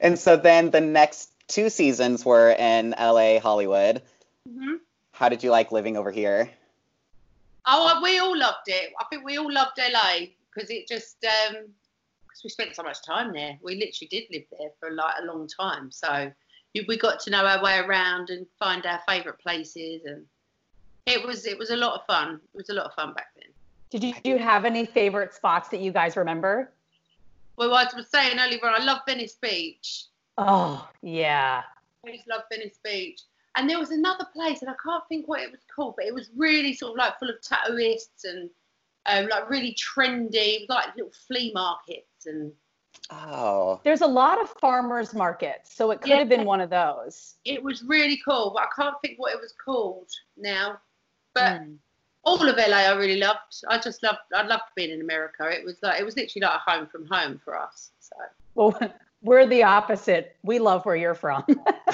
And 0.00 0.18
so 0.18 0.36
then 0.36 0.70
the 0.70 0.80
next 0.80 1.30
two 1.48 1.68
seasons 1.68 2.24
were 2.24 2.50
in 2.52 2.94
LA, 2.98 3.38
Hollywood. 3.38 4.02
hmm 4.48 4.76
How 5.12 5.28
did 5.28 5.42
you 5.44 5.50
like 5.50 5.72
living 5.72 5.96
over 5.96 6.10
here? 6.10 6.50
Oh, 7.66 8.00
we 8.02 8.18
all 8.18 8.36
loved 8.36 8.66
it. 8.68 8.92
I 8.98 9.04
think 9.10 9.24
we 9.24 9.36
all 9.36 9.52
loved 9.52 9.78
LA 9.78 10.26
because 10.54 10.70
it 10.70 10.88
just 10.88 11.16
um 11.24 11.54
'cause 12.28 12.40
we 12.44 12.50
spent 12.50 12.74
so 12.74 12.82
much 12.82 13.02
time 13.04 13.32
there. 13.32 13.58
We 13.62 13.74
literally 13.74 14.08
did 14.10 14.24
live 14.30 14.44
there 14.58 14.70
for 14.80 14.90
like 14.92 15.14
a 15.20 15.26
long 15.26 15.48
time. 15.48 15.90
So 15.90 16.08
you- 16.14 16.32
we 16.88 16.96
got 16.96 17.20
to 17.20 17.30
know 17.30 17.44
our 17.44 17.62
way 17.62 17.78
around 17.78 18.30
and 18.30 18.46
find 18.58 18.84
our 18.86 19.00
favourite 19.06 19.38
places, 19.38 20.02
and 20.04 20.24
it 21.06 21.24
was 21.26 21.46
it 21.46 21.58
was 21.58 21.70
a 21.70 21.76
lot 21.76 22.00
of 22.00 22.06
fun. 22.06 22.40
It 22.54 22.56
was 22.56 22.70
a 22.70 22.74
lot 22.74 22.86
of 22.86 22.94
fun 22.94 23.12
back 23.14 23.28
then. 23.36 23.50
Did 23.90 24.04
you, 24.04 24.14
do 24.24 24.30
you 24.30 24.38
have 24.38 24.64
any 24.64 24.86
favorite 24.86 25.34
spots 25.34 25.68
that 25.68 25.80
you 25.80 25.92
guys 25.92 26.16
remember? 26.16 26.72
Well, 27.56 27.74
I 27.74 27.86
was 27.94 28.08
saying 28.08 28.38
earlier 28.38 28.64
I 28.64 28.82
love 28.82 29.00
Venice 29.06 29.34
Beach. 29.34 30.06
Oh, 30.38 30.88
yeah. 31.02 31.62
I 32.06 32.10
just 32.10 32.26
love 32.26 32.42
Venice 32.50 32.78
Beach. 32.82 33.20
And 33.54 33.68
there 33.68 33.78
was 33.78 33.90
another 33.90 34.26
place, 34.32 34.62
and 34.62 34.70
I 34.70 34.74
can't 34.82 35.06
think 35.08 35.28
what 35.28 35.42
it 35.42 35.50
was 35.50 35.60
called, 35.74 35.96
but 35.96 36.06
it 36.06 36.14
was 36.14 36.30
really 36.34 36.72
sort 36.72 36.92
of 36.92 36.96
like 36.96 37.18
full 37.18 37.28
of 37.28 37.36
tattooists 37.42 38.24
and 38.24 38.48
um, 39.04 39.28
like 39.28 39.50
really 39.50 39.76
trendy. 39.76 40.66
Like 40.70 40.96
little 40.96 41.12
flea 41.28 41.52
markets 41.52 42.24
and 42.24 42.50
Oh, 43.10 43.80
There's 43.84 44.00
a 44.00 44.06
lot 44.06 44.40
of 44.40 44.48
farmers 44.60 45.12
markets, 45.14 45.74
so 45.74 45.90
it 45.90 46.00
could 46.00 46.12
have 46.12 46.28
been 46.28 46.44
one 46.44 46.60
of 46.60 46.70
those. 46.70 47.34
it 47.44 47.62
was 47.62 47.82
really 47.82 48.18
cool, 48.24 48.52
but 48.54 48.62
I 48.64 48.82
can't 48.82 48.94
think 49.02 49.18
what 49.18 49.34
it 49.34 49.40
was 49.40 49.52
called 49.62 50.08
now. 50.36 50.78
But 51.34 51.60
Mm. 51.60 51.76
all 52.24 52.48
of 52.48 52.56
LA, 52.56 52.76
I 52.88 52.92
really 52.94 53.18
loved. 53.18 53.64
I 53.68 53.78
just 53.78 54.02
loved. 54.02 54.18
I 54.34 54.42
loved 54.42 54.64
being 54.76 54.90
in 54.90 55.00
America. 55.00 55.48
It 55.50 55.64
was 55.64 55.76
like 55.82 56.00
it 56.00 56.04
was 56.04 56.16
literally 56.16 56.46
like 56.46 56.54
a 56.66 56.70
home 56.70 56.86
from 56.86 57.06
home 57.06 57.40
for 57.44 57.58
us. 57.58 57.90
So 58.00 58.16
Well, 58.54 58.78
we're 59.22 59.46
the 59.46 59.62
opposite. 59.62 60.36
We 60.42 60.58
love 60.58 60.84
where 60.86 60.96
you're 60.96 61.14
from. 61.14 61.44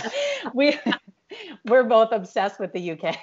we 0.54 0.78
we're 1.64 1.84
both 1.84 2.12
obsessed 2.12 2.60
with 2.60 2.72
the 2.72 2.92
UK. 2.92 3.16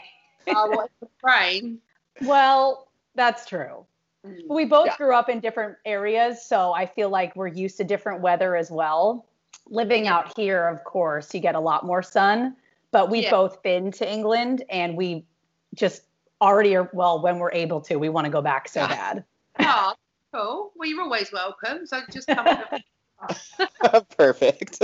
I 0.48 0.68
wanted 0.68 0.92
to 1.02 1.10
train. 1.24 1.80
Well, 2.22 2.88
that's 3.16 3.46
true. 3.46 3.86
Mm. 4.26 4.48
We 4.50 4.66
both 4.66 4.88
Yeah. 4.88 4.98
grew 4.98 5.16
up 5.16 5.30
in 5.30 5.40
different 5.40 5.78
areas, 5.86 6.46
so 6.46 6.74
I 6.74 6.86
feel 6.86 7.10
like 7.10 7.36
we're 7.36 7.48
used 7.48 7.78
to 7.78 7.84
different 7.84 8.22
weather 8.22 8.56
as 8.56 8.72
well. 8.72 9.26
Living 9.68 10.08
out 10.08 10.38
here, 10.38 10.68
of 10.68 10.84
course, 10.84 11.34
you 11.34 11.40
get 11.40 11.56
a 11.56 11.60
lot 11.60 11.86
more 11.86 12.02
sun, 12.04 12.56
but 12.92 13.10
we've 13.10 13.24
Yeah. 13.24 13.32
both 13.32 13.62
been 13.64 13.92
to 13.94 14.12
England 14.12 14.64
and 14.70 14.96
we 14.96 15.26
just 15.74 16.04
already 16.42 16.76
are, 16.76 16.90
well, 16.94 17.22
when 17.22 17.40
we're 17.40 17.52
able 17.52 17.82
to, 17.82 17.98
we 17.98 18.10
want 18.10 18.26
to 18.26 18.32
go 18.32 18.42
back 18.42 18.68
so 18.68 18.82
Yeah. 18.82 18.88
bad. 18.88 19.24
Oh, 19.60 19.94
cool. 20.34 20.72
Well, 20.76 20.90
you're 20.90 21.02
always 21.02 21.32
welcome. 21.32 21.88
So 21.88 22.02
just 22.12 22.28
come. 22.28 22.46
perfect. 24.18 24.82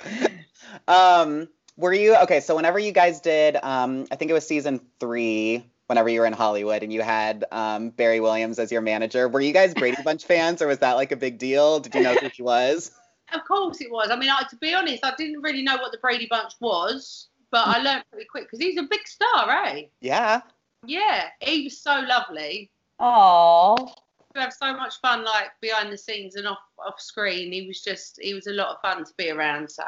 um, 0.88 1.48
were 1.76 1.92
you 1.92 2.16
okay? 2.16 2.40
So 2.40 2.56
whenever 2.56 2.78
you 2.78 2.92
guys 2.92 3.20
did, 3.20 3.56
um, 3.62 4.06
I 4.10 4.16
think 4.16 4.30
it 4.30 4.34
was 4.34 4.46
season 4.46 4.80
three. 4.98 5.64
Whenever 5.88 6.08
you 6.08 6.20
were 6.20 6.26
in 6.26 6.34
Hollywood 6.34 6.82
and 6.82 6.92
you 6.92 7.02
had 7.02 7.44
um, 7.50 7.90
Barry 7.90 8.20
Williams 8.20 8.58
as 8.58 8.70
your 8.70 8.82
manager, 8.82 9.26
were 9.26 9.40
you 9.40 9.52
guys 9.52 9.72
Brady 9.74 10.02
Bunch 10.02 10.24
fans, 10.26 10.62
or 10.62 10.66
was 10.66 10.78
that 10.78 10.92
like 10.92 11.12
a 11.12 11.16
big 11.16 11.38
deal? 11.38 11.80
Did 11.80 11.94
you 11.94 12.02
know 12.02 12.14
who 12.14 12.28
he 12.28 12.42
was? 12.42 12.92
Of 13.30 13.44
course 13.46 13.82
it 13.82 13.90
was. 13.90 14.08
I 14.10 14.16
mean, 14.16 14.30
I, 14.30 14.42
to 14.48 14.56
be 14.56 14.72
honest, 14.72 15.04
I 15.04 15.12
didn't 15.18 15.42
really 15.42 15.60
know 15.62 15.76
what 15.76 15.92
the 15.92 15.98
Brady 15.98 16.26
Bunch 16.30 16.54
was, 16.60 17.28
but 17.50 17.66
I 17.66 17.76
learned 17.76 18.04
pretty 18.10 18.24
quick 18.24 18.44
because 18.44 18.58
he's 18.58 18.78
a 18.78 18.84
big 18.84 19.06
star, 19.06 19.50
eh? 19.66 19.82
Yeah. 20.00 20.40
Yeah, 20.86 21.26
he 21.40 21.64
was 21.64 21.78
so 21.78 22.00
lovely. 22.08 22.70
Oh, 22.98 23.92
We 24.34 24.40
have 24.40 24.54
so 24.54 24.72
much 24.74 24.98
fun, 25.02 25.26
like 25.26 25.50
behind 25.60 25.92
the 25.92 25.98
scenes 25.98 26.36
and 26.36 26.46
off 26.46 26.58
off 26.78 26.98
screen. 27.00 27.52
He 27.52 27.66
was 27.66 27.82
just, 27.82 28.18
he 28.22 28.32
was 28.32 28.46
a 28.46 28.52
lot 28.52 28.74
of 28.74 28.80
fun 28.80 29.04
to 29.04 29.12
be 29.18 29.28
around. 29.30 29.70
So 29.70 29.84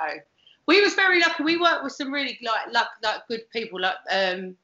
we 0.66 0.82
was 0.82 0.92
very 0.94 1.18
lucky. 1.20 1.42
We 1.42 1.56
worked 1.56 1.82
with 1.82 1.94
some 1.94 2.12
really 2.12 2.38
like 2.42 2.72
luck, 2.74 2.90
like 3.02 3.26
good 3.26 3.48
people, 3.52 3.80
like 3.80 3.96
um, 4.10 4.54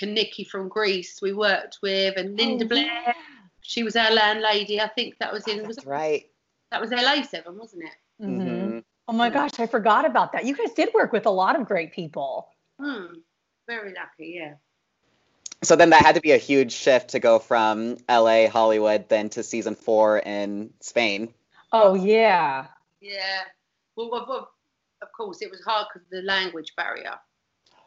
Kenickie 0.00 0.46
from 0.46 0.68
Grease. 0.68 1.20
We 1.20 1.32
worked 1.32 1.78
with 1.82 2.16
and 2.16 2.36
Linda 2.36 2.64
Oh, 2.64 2.68
Blair. 2.68 2.84
yeah. 2.84 3.12
She 3.60 3.82
was 3.82 3.96
our 3.96 4.10
landlady. 4.12 4.80
I 4.80 4.88
think 4.88 5.18
that 5.18 5.32
was 5.32 5.46
in. 5.48 5.66
Was 5.66 5.76
That's 5.76 5.86
right. 5.86 6.30
That 6.70 6.80
was 6.80 6.90
LA 6.92 7.22
Seven, 7.22 7.58
wasn't 7.58 7.84
it? 7.84 8.22
Mhm. 8.22 8.40
Mhm. 8.40 8.84
Oh 9.08 9.12
my 9.12 9.30
gosh, 9.30 9.58
I 9.58 9.66
forgot 9.66 10.04
about 10.04 10.32
that. 10.32 10.44
You 10.44 10.56
guys 10.56 10.72
did 10.72 10.92
work 10.94 11.12
with 11.12 11.26
a 11.26 11.30
lot 11.30 11.58
of 11.58 11.66
great 11.66 11.92
people. 11.92 12.48
Hmm. 12.80 13.06
Very 13.66 13.94
lucky. 13.94 14.34
Yeah. 14.36 14.54
So 15.62 15.74
then 15.74 15.90
that 15.90 16.04
had 16.04 16.14
to 16.16 16.20
be 16.20 16.32
a 16.32 16.36
huge 16.36 16.72
shift 16.72 17.10
to 17.10 17.18
go 17.18 17.38
from 17.38 17.96
LA, 18.08 18.46
Hollywood, 18.48 19.08
then 19.08 19.30
to 19.30 19.42
season 19.42 19.74
four 19.74 20.18
in 20.18 20.72
Spain. 20.80 21.32
Oh 21.72 21.94
yeah. 21.94 22.66
Yeah. 23.00 23.42
Well, 23.96 24.10
well, 24.10 24.26
well 24.28 24.50
of 25.02 25.12
course, 25.12 25.42
it 25.42 25.50
was 25.50 25.60
hard 25.62 25.86
because 25.92 26.06
of 26.06 26.10
the 26.10 26.22
language 26.22 26.74
barrier. 26.76 27.18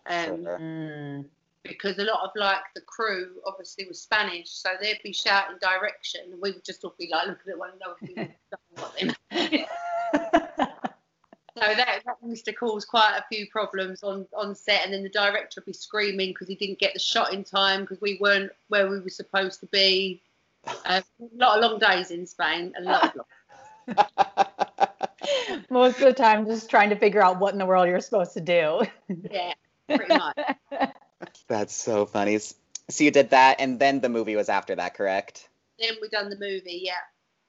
Um, 0.05 0.43
Sure. 0.43 1.25
Because 1.63 1.97
a 1.97 2.03
lot 2.03 2.21
of 2.23 2.31
like 2.35 2.61
the 2.73 2.81
crew 2.81 3.35
obviously 3.45 3.85
was 3.87 4.01
Spanish, 4.01 4.49
so 4.49 4.69
they'd 4.81 4.99
be 5.03 5.13
shouting 5.13 5.57
direction, 5.61 6.21
and 6.31 6.41
we 6.41 6.51
would 6.51 6.63
just 6.63 6.83
all 6.83 6.95
be 6.97 7.09
like 7.11 7.27
looking 7.27 7.51
at 7.51 7.59
one 7.59 7.71
another, 7.75 8.33
what 8.75 8.95
they 8.97 9.11
meant. 9.31 9.67
So 11.59 11.65
that, 11.75 12.03
that 12.05 12.15
used 12.25 12.45
to 12.45 12.53
cause 12.53 12.85
quite 12.85 13.17
a 13.17 13.25
few 13.33 13.47
problems 13.49 14.01
on, 14.03 14.25
on 14.33 14.55
set, 14.55 14.85
and 14.85 14.93
then 14.93 15.03
the 15.03 15.09
director 15.09 15.59
would 15.59 15.65
be 15.65 15.73
screaming 15.73 16.29
because 16.29 16.47
he 16.47 16.55
didn't 16.55 16.79
get 16.79 16.93
the 16.93 16.99
shot 16.99 17.33
in 17.33 17.43
time 17.43 17.81
because 17.81 17.99
we 17.99 18.17
weren't 18.21 18.51
where 18.69 18.89
we 18.89 18.99
were 18.99 19.09
supposed 19.09 19.59
to 19.61 19.65
be. 19.67 20.21
Uh, 20.85 21.01
a 21.19 21.35
lot 21.35 21.57
of 21.57 21.69
long 21.69 21.79
days 21.79 22.11
in 22.11 22.25
Spain, 22.25 22.73
a 22.77 22.81
lot 22.81 23.03
of 23.03 23.25
long. 23.87 24.05
Most 25.69 25.95
of 25.95 26.05
the 26.05 26.13
time, 26.13 26.45
just 26.45 26.69
trying 26.69 26.89
to 26.91 26.95
figure 26.95 27.21
out 27.21 27.39
what 27.39 27.53
in 27.53 27.59
the 27.59 27.65
world 27.65 27.89
you're 27.89 27.99
supposed 27.99 28.33
to 28.33 28.41
do. 28.41 28.81
Yeah, 29.29 29.53
pretty 29.87 30.15
much. 30.15 30.37
That's 31.47 31.73
so 31.73 32.05
funny. 32.05 32.39
So 32.39 33.03
you 33.03 33.11
did 33.11 33.29
that, 33.31 33.57
and 33.59 33.79
then 33.79 33.99
the 33.99 34.09
movie 34.09 34.35
was 34.35 34.49
after 34.49 34.75
that, 34.75 34.93
correct? 34.93 35.49
then 35.79 35.93
we 36.01 36.09
done 36.09 36.29
the 36.29 36.37
movie. 36.37 36.81
Yeah. 36.83 36.93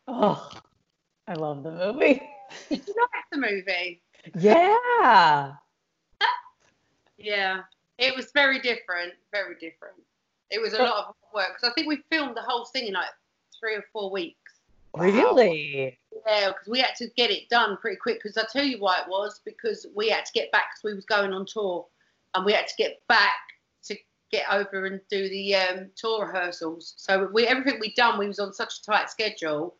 Oh, 0.06 0.50
I 1.26 1.34
love 1.34 1.62
the 1.62 1.72
movie. 1.72 2.22
Did 2.68 2.86
you 2.86 2.94
like 2.96 3.24
the 3.32 3.38
movie? 3.38 4.02
Yeah. 4.38 5.52
Yeah, 7.22 7.60
it 7.98 8.16
was 8.16 8.30
very 8.32 8.60
different. 8.60 9.12
Very 9.30 9.54
different. 9.54 9.96
It 10.50 10.60
was 10.60 10.72
a 10.72 10.78
lot 10.82 11.08
of 11.08 11.14
work 11.34 11.48
because 11.54 11.70
I 11.70 11.72
think 11.74 11.86
we 11.86 12.02
filmed 12.10 12.36
the 12.36 12.42
whole 12.42 12.64
thing 12.64 12.86
in 12.88 12.94
like 12.94 13.10
three 13.58 13.74
or 13.74 13.84
four 13.92 14.10
weeks. 14.10 14.36
Wow. 14.94 15.04
Really? 15.04 15.98
Yeah, 16.26 16.48
because 16.48 16.66
we 16.66 16.80
had 16.80 16.96
to 16.96 17.08
get 17.16 17.30
it 17.30 17.48
done 17.50 17.76
pretty 17.76 17.98
quick. 17.98 18.20
Because 18.22 18.36
I 18.36 18.44
tell 18.50 18.64
you 18.64 18.80
why 18.80 19.00
it 19.00 19.08
was 19.08 19.40
because 19.44 19.86
we 19.94 20.08
had 20.08 20.24
to 20.24 20.32
get 20.32 20.50
back 20.50 20.70
because 20.72 20.82
we 20.82 20.94
was 20.94 21.04
going 21.04 21.32
on 21.32 21.46
tour, 21.46 21.86
and 22.34 22.44
we 22.44 22.52
had 22.52 22.66
to 22.66 22.74
get 22.76 23.06
back 23.06 23.36
to 23.50 23.59
get 24.30 24.46
over 24.50 24.86
and 24.86 25.00
do 25.10 25.28
the 25.28 25.54
um, 25.56 25.90
tour 25.96 26.26
rehearsals. 26.26 26.94
So 26.96 27.28
we 27.32 27.46
everything 27.46 27.80
we'd 27.80 27.94
done, 27.94 28.18
we 28.18 28.26
was 28.28 28.38
on 28.38 28.52
such 28.52 28.78
a 28.78 28.82
tight 28.82 29.10
schedule, 29.10 29.74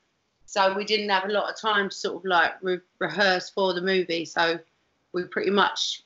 so 0.47 0.75
we 0.75 0.85
didn't 0.85 1.09
have 1.09 1.25
a 1.25 1.33
lot 1.33 1.51
of 1.51 1.61
time 1.61 1.89
to 1.89 1.95
sort 1.95 2.17
of 2.17 2.25
like 2.25 2.53
re- 2.63 2.81
rehearse 2.99 3.51
for 3.51 3.73
the 3.75 3.81
movie. 3.81 4.25
So 4.25 4.59
we 5.13 5.25
pretty 5.25 5.51
much 5.51 6.03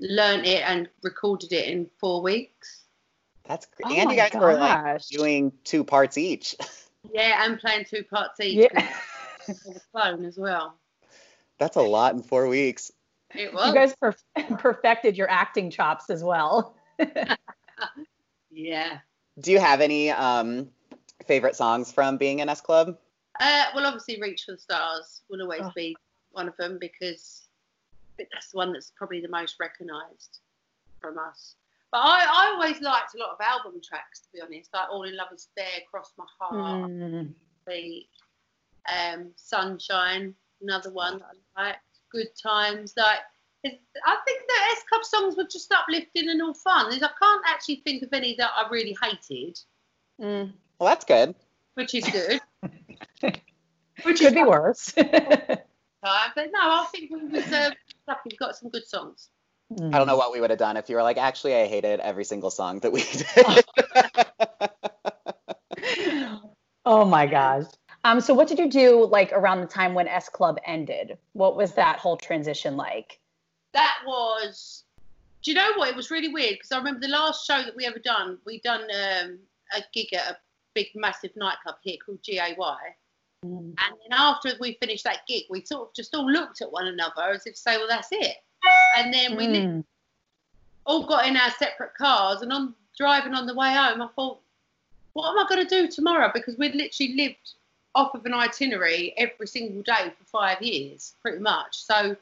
learned 0.00 0.46
it 0.46 0.62
and 0.64 0.88
recorded 1.02 1.52
it 1.52 1.68
in 1.68 1.88
four 1.98 2.22
weeks. 2.22 2.84
That's 3.44 3.66
great. 3.66 3.86
Oh 3.86 3.94
and 3.94 4.10
you 4.10 4.16
my 4.16 4.28
guys 4.28 4.32
were 4.34 4.54
like 4.54 5.06
doing 5.08 5.52
two 5.64 5.84
parts 5.84 6.18
each. 6.18 6.54
Yeah, 7.14 7.44
and 7.44 7.58
playing 7.58 7.86
two 7.88 8.02
parts 8.02 8.40
each 8.40 8.68
Yeah. 8.72 8.92
on 9.48 9.54
the 9.72 9.80
phone 9.92 10.24
as 10.24 10.36
well. 10.36 10.76
That's 11.58 11.76
a 11.76 11.80
lot 11.80 12.14
in 12.14 12.22
four 12.22 12.48
weeks. 12.48 12.90
It 13.34 13.54
was. 13.54 13.68
You 13.68 13.74
guys 13.74 13.94
perf- 14.02 14.58
perfected 14.58 15.16
your 15.16 15.30
acting 15.30 15.70
chops 15.70 16.10
as 16.10 16.22
well. 16.24 16.74
yeah. 18.50 18.98
Do 19.40 19.52
you 19.52 19.58
have 19.60 19.80
any 19.80 20.10
um, 20.10 20.68
favorite 21.26 21.56
songs 21.56 21.92
from 21.92 22.16
being 22.16 22.40
in 22.40 22.48
S 22.48 22.60
Club? 22.60 22.98
Uh, 23.40 23.64
well, 23.74 23.86
obviously, 23.86 24.20
Reach 24.20 24.44
for 24.44 24.52
the 24.52 24.58
Stars 24.58 25.22
will 25.30 25.42
always 25.42 25.62
Oh. 25.62 25.72
be 25.76 25.96
one 26.32 26.48
of 26.48 26.56
them 26.56 26.78
because 26.80 27.48
that's 28.18 28.50
the 28.50 28.56
one 28.56 28.72
that's 28.72 28.92
probably 28.96 29.20
the 29.20 29.28
most 29.28 29.56
recognised 29.60 30.40
from 31.00 31.18
us. 31.18 31.54
But 31.92 31.98
I, 31.98 32.24
I 32.24 32.46
always 32.54 32.80
liked 32.80 33.14
a 33.14 33.18
lot 33.18 33.30
of 33.30 33.40
album 33.40 33.80
tracks, 33.82 34.20
to 34.20 34.26
be 34.34 34.40
honest. 34.40 34.70
Like 34.74 34.88
All 34.90 35.04
in 35.04 35.16
Love 35.16 35.28
is 35.32 35.48
Fair, 35.56 35.66
Cross 35.90 36.12
My 36.18 36.24
Heart, 36.38 36.90
Mm. 36.90 37.32
the 37.66 38.02
um, 38.92 39.30
Sunshine, 39.36 40.34
another 40.60 40.90
one 40.92 41.18
that 41.18 41.28
I 41.56 41.66
liked. 41.68 41.78
Good 42.10 42.28
Times. 42.42 42.94
Like, 42.96 43.20
I 43.64 44.16
think 44.24 44.42
the 44.46 44.54
S 44.72 44.82
Club 44.88 45.04
songs 45.04 45.36
were 45.36 45.44
just 45.44 45.72
uplifting 45.72 46.28
and 46.28 46.40
all 46.42 46.54
fun. 46.54 46.92
I 46.92 46.98
can't 46.98 47.42
actually 47.46 47.82
think 47.84 48.02
of 48.02 48.10
any 48.12 48.36
that 48.36 48.50
I 48.56 48.68
really 48.70 48.96
hated, 49.02 49.58
Mm. 50.20 50.52
Well, 50.78 50.88
that's 50.88 51.04
good. 51.04 51.34
which 51.74 51.94
is 51.94 52.08
good. 52.08 52.40
which 54.02 54.20
Could 54.20 54.34
be 54.34 54.42
worse. 54.42 54.92
But 56.34 56.50
no, 56.52 56.60
I 56.60 56.86
think 56.92 57.10
we 57.10 57.24
was, 57.24 57.52
uh, 57.52 57.70
we've 58.24 58.38
got 58.38 58.56
some 58.56 58.70
good 58.70 58.86
songs. 58.86 59.28
I 59.72 59.98
don't 59.98 60.06
know 60.06 60.16
what 60.16 60.32
we 60.32 60.40
would 60.40 60.50
have 60.50 60.58
done 60.58 60.76
if 60.76 60.88
you 60.88 60.96
were 60.96 61.02
like, 61.02 61.18
actually, 61.18 61.54
I 61.54 61.66
hated 61.66 62.00
every 62.00 62.24
single 62.24 62.50
song 62.50 62.80
that 62.80 62.92
we 62.92 63.02
did. 63.02 63.26
oh 66.86 67.04
my 67.04 67.26
gosh. 67.26 67.64
Um, 68.04 68.20
so 68.20 68.32
what 68.32 68.48
did 68.48 68.58
you 68.58 68.70
do 68.70 69.04
like 69.06 69.32
around 69.32 69.60
the 69.60 69.66
time 69.66 69.94
when 69.94 70.08
S 70.08 70.28
Club 70.28 70.58
ended? 70.64 71.18
What 71.32 71.56
was 71.56 71.74
that 71.74 71.98
whole 71.98 72.16
transition 72.16 72.76
like? 72.76 73.20
That 73.74 73.98
was. 74.06 74.84
Do 75.42 75.52
you 75.52 75.56
know 75.56 75.72
what? 75.76 75.88
It 75.88 75.96
was 75.96 76.10
really 76.10 76.28
weird 76.28 76.54
because 76.54 76.72
I 76.72 76.78
remember 76.78 77.00
the 77.00 77.08
last 77.08 77.46
show 77.46 77.62
that 77.62 77.76
we 77.76 77.86
ever 77.86 78.00
done. 78.00 78.38
We 78.44 78.60
done 78.60 78.82
um, 78.82 79.38
a 79.74 79.82
gig 79.94 80.12
at 80.12 80.32
a 80.32 80.36
big, 80.74 80.88
massive 80.94 81.30
nightclub 81.36 81.76
here 81.82 81.96
called 82.04 82.22
GAY. 82.22 82.56
And 83.42 83.76
then 83.78 84.12
after 84.12 84.50
we 84.58 84.76
finished 84.80 85.04
that 85.04 85.20
gig, 85.28 85.44
we 85.48 85.64
sort 85.64 85.88
of 85.88 85.94
just 85.94 86.14
all 86.14 86.30
looked 86.30 86.60
at 86.60 86.72
one 86.72 86.88
another 86.88 87.22
as 87.32 87.46
if 87.46 87.54
to 87.54 87.60
say, 87.60 87.76
well, 87.76 87.86
that's 87.88 88.08
it. 88.10 88.36
And 88.96 89.14
then 89.14 89.36
we 89.36 89.46
Mm. 89.46 89.84
all 90.84 91.06
got 91.06 91.26
in 91.26 91.36
our 91.36 91.50
separate 91.52 91.94
cars 91.94 92.42
and 92.42 92.52
on 92.52 92.74
driving 92.96 93.34
on 93.34 93.46
the 93.46 93.54
way 93.54 93.72
home, 93.72 94.02
I 94.02 94.08
thought, 94.08 94.40
what 95.12 95.30
am 95.30 95.38
I 95.38 95.48
going 95.48 95.66
to 95.66 95.82
do 95.82 95.88
tomorrow? 95.88 96.30
Because 96.34 96.58
we'd 96.58 96.74
literally 96.74 97.14
lived 97.14 97.54
off 97.94 98.14
of 98.14 98.26
an 98.26 98.34
itinerary 98.34 99.14
every 99.16 99.46
single 99.46 99.82
day 99.82 100.12
for 100.18 100.24
five 100.24 100.60
years, 100.60 101.14
pretty 101.22 101.38
much. 101.38 101.76
So 101.76 102.16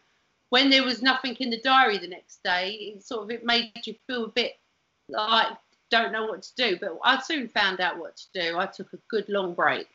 when 0.51 0.71
there 0.71 0.85
was 0.85 1.03
nothing 1.03 1.35
in 1.41 1.51
the 1.51 1.61
diary 1.61 1.99
the 1.99 2.09
next 2.09 2.43
day, 2.43 2.95
it 2.95 3.05
sort 3.05 3.25
of 3.25 3.31
it 3.31 3.45
made 3.45 3.73
you 3.85 3.95
feel 4.07 4.27
a 4.27 4.29
bit 4.29 4.59
like 5.09 5.49
don't 5.91 6.13
know 6.13 6.27
what 6.27 6.43
to 6.43 6.55
do. 6.57 6.79
But 6.81 6.99
I 7.05 7.21
soon 7.21 7.49
found 7.49 7.81
out 7.81 7.99
what 7.99 8.17
to 8.17 8.25
do. 8.35 8.59
I 8.59 8.67
took 8.67 8.93
a 8.93 8.99
good 9.09 9.29
long 9.29 9.55
break. 9.55 9.89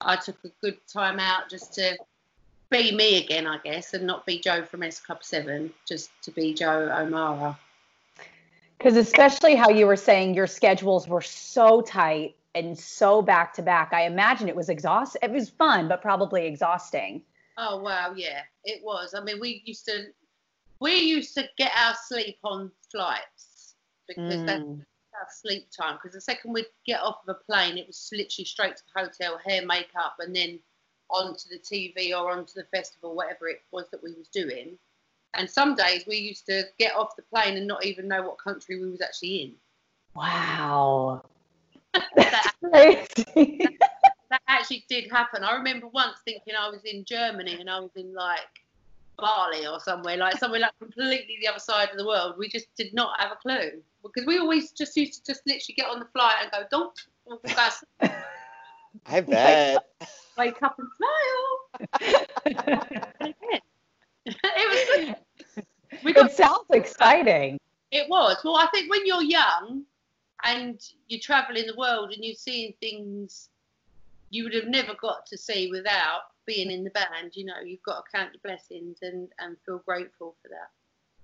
I 0.00 0.16
took 0.16 0.36
a 0.44 0.50
good 0.62 0.78
time 0.86 1.18
out 1.20 1.50
just 1.50 1.74
to 1.74 1.96
be 2.70 2.94
me 2.94 3.22
again, 3.22 3.46
I 3.46 3.58
guess, 3.58 3.94
and 3.94 4.06
not 4.06 4.24
be 4.24 4.38
Jo 4.38 4.64
from 4.64 4.82
S 4.82 5.00
Club 5.00 5.22
Seven, 5.22 5.72
just 5.86 6.10
to 6.22 6.30
be 6.30 6.54
Jo 6.54 6.90
O'Meara. 6.90 7.58
Because 8.78 8.96
especially 8.96 9.54
how 9.56 9.68
you 9.68 9.86
were 9.86 9.96
saying 9.96 10.34
your 10.34 10.46
schedules 10.46 11.06
were 11.06 11.20
so 11.20 11.82
tight 11.82 12.34
and 12.54 12.78
so 12.78 13.20
back 13.20 13.52
to 13.54 13.62
back, 13.62 13.92
I 13.92 14.06
imagine 14.06 14.48
it 14.48 14.56
was 14.56 14.70
exhausting. 14.70 15.20
It 15.22 15.30
was 15.30 15.50
fun, 15.50 15.86
but 15.88 16.00
probably 16.00 16.46
exhausting. 16.46 17.22
Oh 17.62 17.76
wow, 17.76 18.14
yeah, 18.16 18.40
it 18.64 18.82
was. 18.82 19.12
I 19.14 19.22
mean, 19.22 19.38
we 19.38 19.62
used 19.66 19.84
to 19.84 20.06
we 20.80 20.94
used 20.94 21.34
to 21.34 21.46
get 21.58 21.72
our 21.76 21.94
sleep 21.94 22.38
on 22.42 22.72
flights 22.90 23.74
because 24.08 24.42
that's 24.46 24.64
Mm. 24.64 24.78
our 24.80 25.28
sleep 25.30 25.68
time. 25.70 25.96
Because 25.96 26.14
the 26.14 26.22
second 26.22 26.54
we'd 26.54 26.64
get 26.86 27.00
off 27.00 27.18
of 27.22 27.36
a 27.36 27.44
plane, 27.44 27.76
it 27.76 27.86
was 27.86 28.08
literally 28.12 28.46
straight 28.46 28.76
to 28.76 28.82
the 28.94 29.00
hotel, 29.02 29.38
hair, 29.44 29.66
makeup, 29.66 30.16
and 30.20 30.34
then 30.34 30.58
onto 31.10 31.50
the 31.50 31.58
TV 31.58 32.18
or 32.18 32.30
onto 32.30 32.54
the 32.54 32.64
festival, 32.64 33.14
whatever 33.14 33.46
it 33.48 33.60
was 33.72 33.90
that 33.90 34.02
we 34.02 34.14
was 34.14 34.28
doing. 34.28 34.78
And 35.34 35.48
some 35.48 35.74
days 35.74 36.06
we 36.06 36.16
used 36.16 36.46
to 36.46 36.64
get 36.78 36.94
off 36.96 37.14
the 37.14 37.22
plane 37.22 37.58
and 37.58 37.66
not 37.66 37.84
even 37.84 38.08
know 38.08 38.22
what 38.22 38.38
country 38.38 38.80
we 38.80 38.90
was 38.90 39.02
actually 39.02 39.42
in. 39.42 39.52
Wow. 40.14 41.24
That, 42.16 42.54
Crazy. 42.62 43.68
that 44.30 44.40
actually 44.46 44.84
did 44.88 45.10
happen. 45.10 45.44
I 45.44 45.54
remember 45.54 45.88
once 45.88 46.18
thinking 46.24 46.54
I 46.58 46.70
was 46.70 46.82
in 46.84 47.04
Germany 47.04 47.56
and 47.60 47.68
I 47.68 47.80
was 47.80 47.90
in 47.96 48.14
like 48.14 48.40
Bali 49.18 49.66
or 49.66 49.80
somewhere, 49.80 50.16
like 50.16 50.38
somewhere 50.38 50.60
like 50.60 50.78
completely 50.78 51.38
the 51.40 51.48
other 51.48 51.58
side 51.58 51.90
of 51.90 51.98
the 51.98 52.06
world. 52.06 52.36
We 52.38 52.48
just 52.48 52.74
did 52.76 52.94
not 52.94 53.20
have 53.20 53.32
a 53.32 53.36
clue 53.36 53.82
because 54.02 54.26
we 54.26 54.38
always 54.38 54.70
just 54.70 54.96
used 54.96 55.14
to 55.14 55.32
just 55.32 55.42
literally 55.46 55.74
get 55.76 55.88
on 55.88 55.98
the 55.98 56.06
flight 56.06 56.36
and 56.42 56.50
go, 56.50 56.64
don't 56.70 56.98
walk 57.26 57.42
past, 57.44 57.84
I 59.06 59.20
bet. 59.20 59.84
wake 60.38 60.62
up 60.62 60.78
and 60.78 60.88
smile. 60.96 62.26
And 62.46 62.54
again. 63.20 63.60
it 64.26 64.96
was 65.04 65.14
good. 65.54 65.64
We 66.04 66.12
got 66.12 66.30
it 66.30 66.36
sounds 66.36 66.66
exciting. 66.70 67.58
It 67.90 68.08
was. 68.08 68.36
Well, 68.44 68.56
I 68.56 68.68
think 68.72 68.90
when 68.90 69.04
you're 69.04 69.22
young 69.22 69.82
and 70.44 70.80
you 71.08 71.18
travel 71.18 71.56
in 71.56 71.66
the 71.66 71.74
world 71.76 72.12
and 72.12 72.24
you're 72.24 72.34
seeing 72.34 72.74
things 72.80 73.48
you 74.30 74.44
would 74.44 74.54
have 74.54 74.66
never 74.66 74.94
got 75.00 75.26
to 75.26 75.36
see 75.36 75.68
without 75.70 76.20
being 76.46 76.70
in 76.70 76.84
the 76.84 76.90
band, 76.90 77.32
you 77.34 77.44
know, 77.44 77.60
you've 77.64 77.82
got 77.82 78.02
to 78.04 78.16
count 78.16 78.30
your 78.32 78.40
blessings 78.42 78.98
and, 79.02 79.28
and 79.38 79.56
feel 79.66 79.82
grateful 79.86 80.36
for 80.42 80.48
that. 80.48 80.70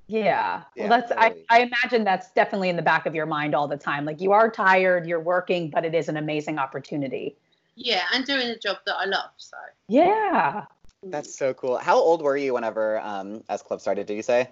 Yeah. 0.08 0.62
Yeah, 0.76 0.88
well, 0.88 1.00
that's 1.00 1.12
totally. 1.12 1.44
I, 1.48 1.58
I 1.58 1.62
imagine 1.62 2.04
that's 2.04 2.30
definitely 2.32 2.68
in 2.68 2.76
the 2.76 2.82
back 2.82 3.06
of 3.06 3.14
your 3.14 3.26
mind 3.26 3.54
all 3.54 3.66
the 3.66 3.76
time. 3.76 4.04
Like 4.04 4.20
you 4.20 4.32
are 4.32 4.50
tired, 4.50 5.06
you're 5.06 5.20
working, 5.20 5.70
but 5.70 5.84
it 5.84 5.94
is 5.94 6.08
an 6.08 6.16
amazing 6.16 6.58
opportunity. 6.58 7.36
Yeah, 7.74 8.04
and 8.12 8.24
doing 8.24 8.48
a 8.48 8.58
job 8.58 8.78
that 8.86 8.96
I 8.96 9.04
love. 9.06 9.30
So 9.36 9.56
Yeah. 9.88 10.66
That's 11.02 11.36
so 11.36 11.54
cool. 11.54 11.78
How 11.78 11.96
old 11.96 12.22
were 12.22 12.36
you 12.36 12.54
whenever 12.54 13.00
um, 13.00 13.42
S 13.48 13.62
Club 13.62 13.80
started? 13.80 14.06
Did 14.06 14.14
you 14.14 14.22
say 14.22 14.50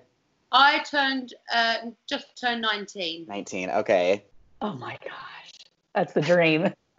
I 0.53 0.81
turned 0.81 1.35
uh, 1.53 1.77
just 2.09 2.41
turned 2.41 2.63
19. 2.63 3.27
19? 3.27 3.71
Okay. 3.71 4.25
Oh 4.61 4.75
my 4.75 4.97
gosh. 5.03 5.53
That's 5.95 6.13
the 6.13 6.21
dream. 6.21 6.73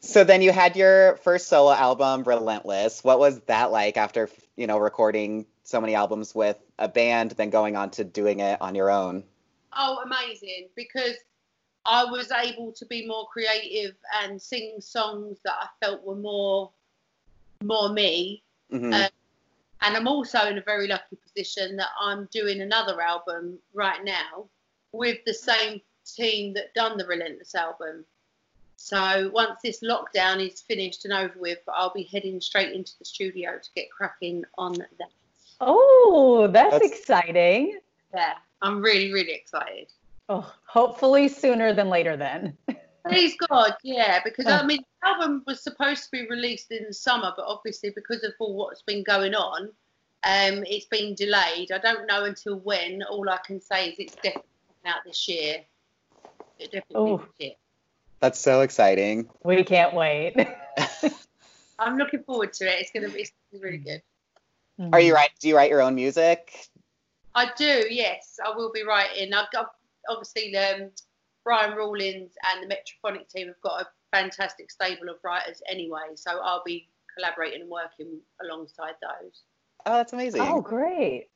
So 0.00 0.24
then 0.24 0.40
you 0.40 0.50
had 0.50 0.76
your 0.76 1.16
first 1.18 1.48
solo 1.48 1.72
album, 1.72 2.24
Relentless. 2.24 3.04
What 3.04 3.18
was 3.18 3.38
that 3.42 3.70
like 3.70 3.96
after 3.96 4.30
you 4.56 4.66
know 4.66 4.78
recording 4.78 5.46
so 5.64 5.80
many 5.80 5.94
albums 5.94 6.34
with 6.34 6.58
a 6.78 6.88
band, 6.88 7.32
then 7.32 7.50
going 7.50 7.76
on 7.76 7.90
to 7.92 8.04
doing 8.04 8.40
it 8.40 8.60
on 8.62 8.74
your 8.74 8.90
own? 8.90 9.24
Oh, 9.76 9.98
amazing! 10.04 10.68
Because 10.74 11.16
I 11.84 12.04
was 12.04 12.32
able 12.32 12.72
to 12.72 12.86
be 12.86 13.06
more 13.06 13.26
creative 13.26 13.94
and 14.22 14.40
sing 14.40 14.80
songs 14.80 15.38
that 15.44 15.54
I 15.60 15.68
felt 15.84 16.02
were 16.02 16.16
more 16.16 16.70
more 17.62 17.92
me. 17.92 18.42
Mhm. 18.72 18.92
Uh, 18.94 19.08
And 19.82 19.96
I'm 19.96 20.08
also 20.08 20.40
in 20.46 20.58
a 20.58 20.62
very 20.62 20.86
lucky 20.86 21.16
position 21.16 21.76
that 21.76 21.88
I'm 21.98 22.26
doing 22.26 22.60
another 22.60 23.00
album 23.00 23.58
right 23.72 24.04
now 24.04 24.48
with 24.92 25.24
the 25.24 25.32
same 25.32 25.80
team 26.04 26.52
that 26.54 26.74
done 26.74 26.98
the 26.98 27.06
Relentless 27.06 27.54
album. 27.54 28.04
So 28.82 29.30
once 29.34 29.60
this 29.62 29.80
lockdown 29.82 30.44
is 30.44 30.62
finished 30.62 31.04
and 31.04 31.12
over 31.12 31.34
with, 31.38 31.58
I'll 31.68 31.92
be 31.92 32.04
heading 32.04 32.40
straight 32.40 32.72
into 32.72 32.98
the 32.98 33.04
studio 33.04 33.58
to 33.62 33.68
get 33.76 33.90
cracking 33.90 34.42
on 34.56 34.72
that. 34.72 35.10
oh, 35.60 36.48
that's, 36.50 36.72
That's- 36.72 36.90
exciting. 36.90 37.78
Yeah, 38.14 38.32
I'm 38.62 38.80
really, 38.80 39.12
really 39.12 39.34
excited. 39.34 39.92
Oh, 40.30 40.50
hopefully 40.64 41.28
sooner 41.28 41.74
than 41.74 41.90
later 41.90 42.16
then. 42.16 42.56
Please 43.06 43.36
God, 43.50 43.76
yeah, 43.82 44.20
because 44.24 44.46
I 44.46 44.64
mean, 44.64 44.82
the 45.02 45.08
album 45.08 45.42
was 45.46 45.62
supposed 45.62 46.04
to 46.04 46.10
be 46.10 46.26
released 46.28 46.72
in 46.72 46.84
the 46.88 46.94
summer, 46.94 47.34
but 47.36 47.44
obviously 47.46 47.90
because 47.90 48.24
of 48.24 48.32
all 48.40 48.56
what's 48.56 48.80
been 48.82 49.04
going 49.04 49.34
on, 49.34 49.64
um, 50.24 50.64
it's 50.66 50.86
been 50.86 51.14
delayed. 51.14 51.70
I 51.70 51.78
don't 51.78 52.06
know 52.06 52.24
until 52.24 52.56
when. 52.60 53.02
All 53.02 53.28
I 53.28 53.38
can 53.46 53.60
say 53.60 53.90
is 53.90 53.98
it's 53.98 54.14
definitely 54.16 54.42
coming 54.82 54.96
out 54.96 55.04
this 55.04 55.28
year. 55.28 55.56
It 56.58 56.72
definitely 56.72 56.96
Oh. 56.96 57.18
this 57.18 57.26
year. 57.38 57.52
That's 58.20 58.38
so 58.38 58.60
exciting. 58.60 59.28
We 59.42 59.64
can't 59.64 59.94
wait. 59.94 60.36
I'm 61.78 61.96
looking 61.96 62.22
forward 62.22 62.52
to 62.54 62.66
it. 62.66 62.80
It's 62.80 62.90
gonna 62.92 63.08
be, 63.08 63.22
it's 63.22 63.32
gonna 63.52 63.62
be 63.62 63.66
really 63.66 63.82
good. 63.82 64.02
Are 64.92 65.00
you 65.00 65.14
right? 65.14 65.30
Do 65.40 65.48
you 65.48 65.56
write 65.56 65.70
your 65.70 65.82
own 65.82 65.94
music? 65.94 66.68
I 67.34 67.50
do, 67.56 67.84
yes. 67.90 68.38
I 68.44 68.54
will 68.56 68.72
be 68.72 68.82
writing. 68.82 69.32
I've 69.32 69.50
got 69.52 69.72
obviously 70.08 70.56
um, 70.56 70.90
Brian 71.44 71.76
Rawlins 71.76 72.32
and 72.50 72.62
the 72.62 72.74
Metrophonic 72.74 73.28
team 73.28 73.48
have 73.48 73.60
got 73.62 73.82
a 73.82 73.86
fantastic 74.12 74.70
stable 74.70 75.08
of 75.08 75.16
writers 75.22 75.62
anyway, 75.70 76.14
so 76.14 76.40
I'll 76.42 76.62
be 76.64 76.88
collaborating 77.16 77.62
and 77.62 77.70
working 77.70 78.20
alongside 78.42 78.94
those. 79.00 79.42
Oh, 79.86 79.94
that's 79.94 80.12
amazing. 80.12 80.42
Oh, 80.42 80.60
great. 80.60 81.28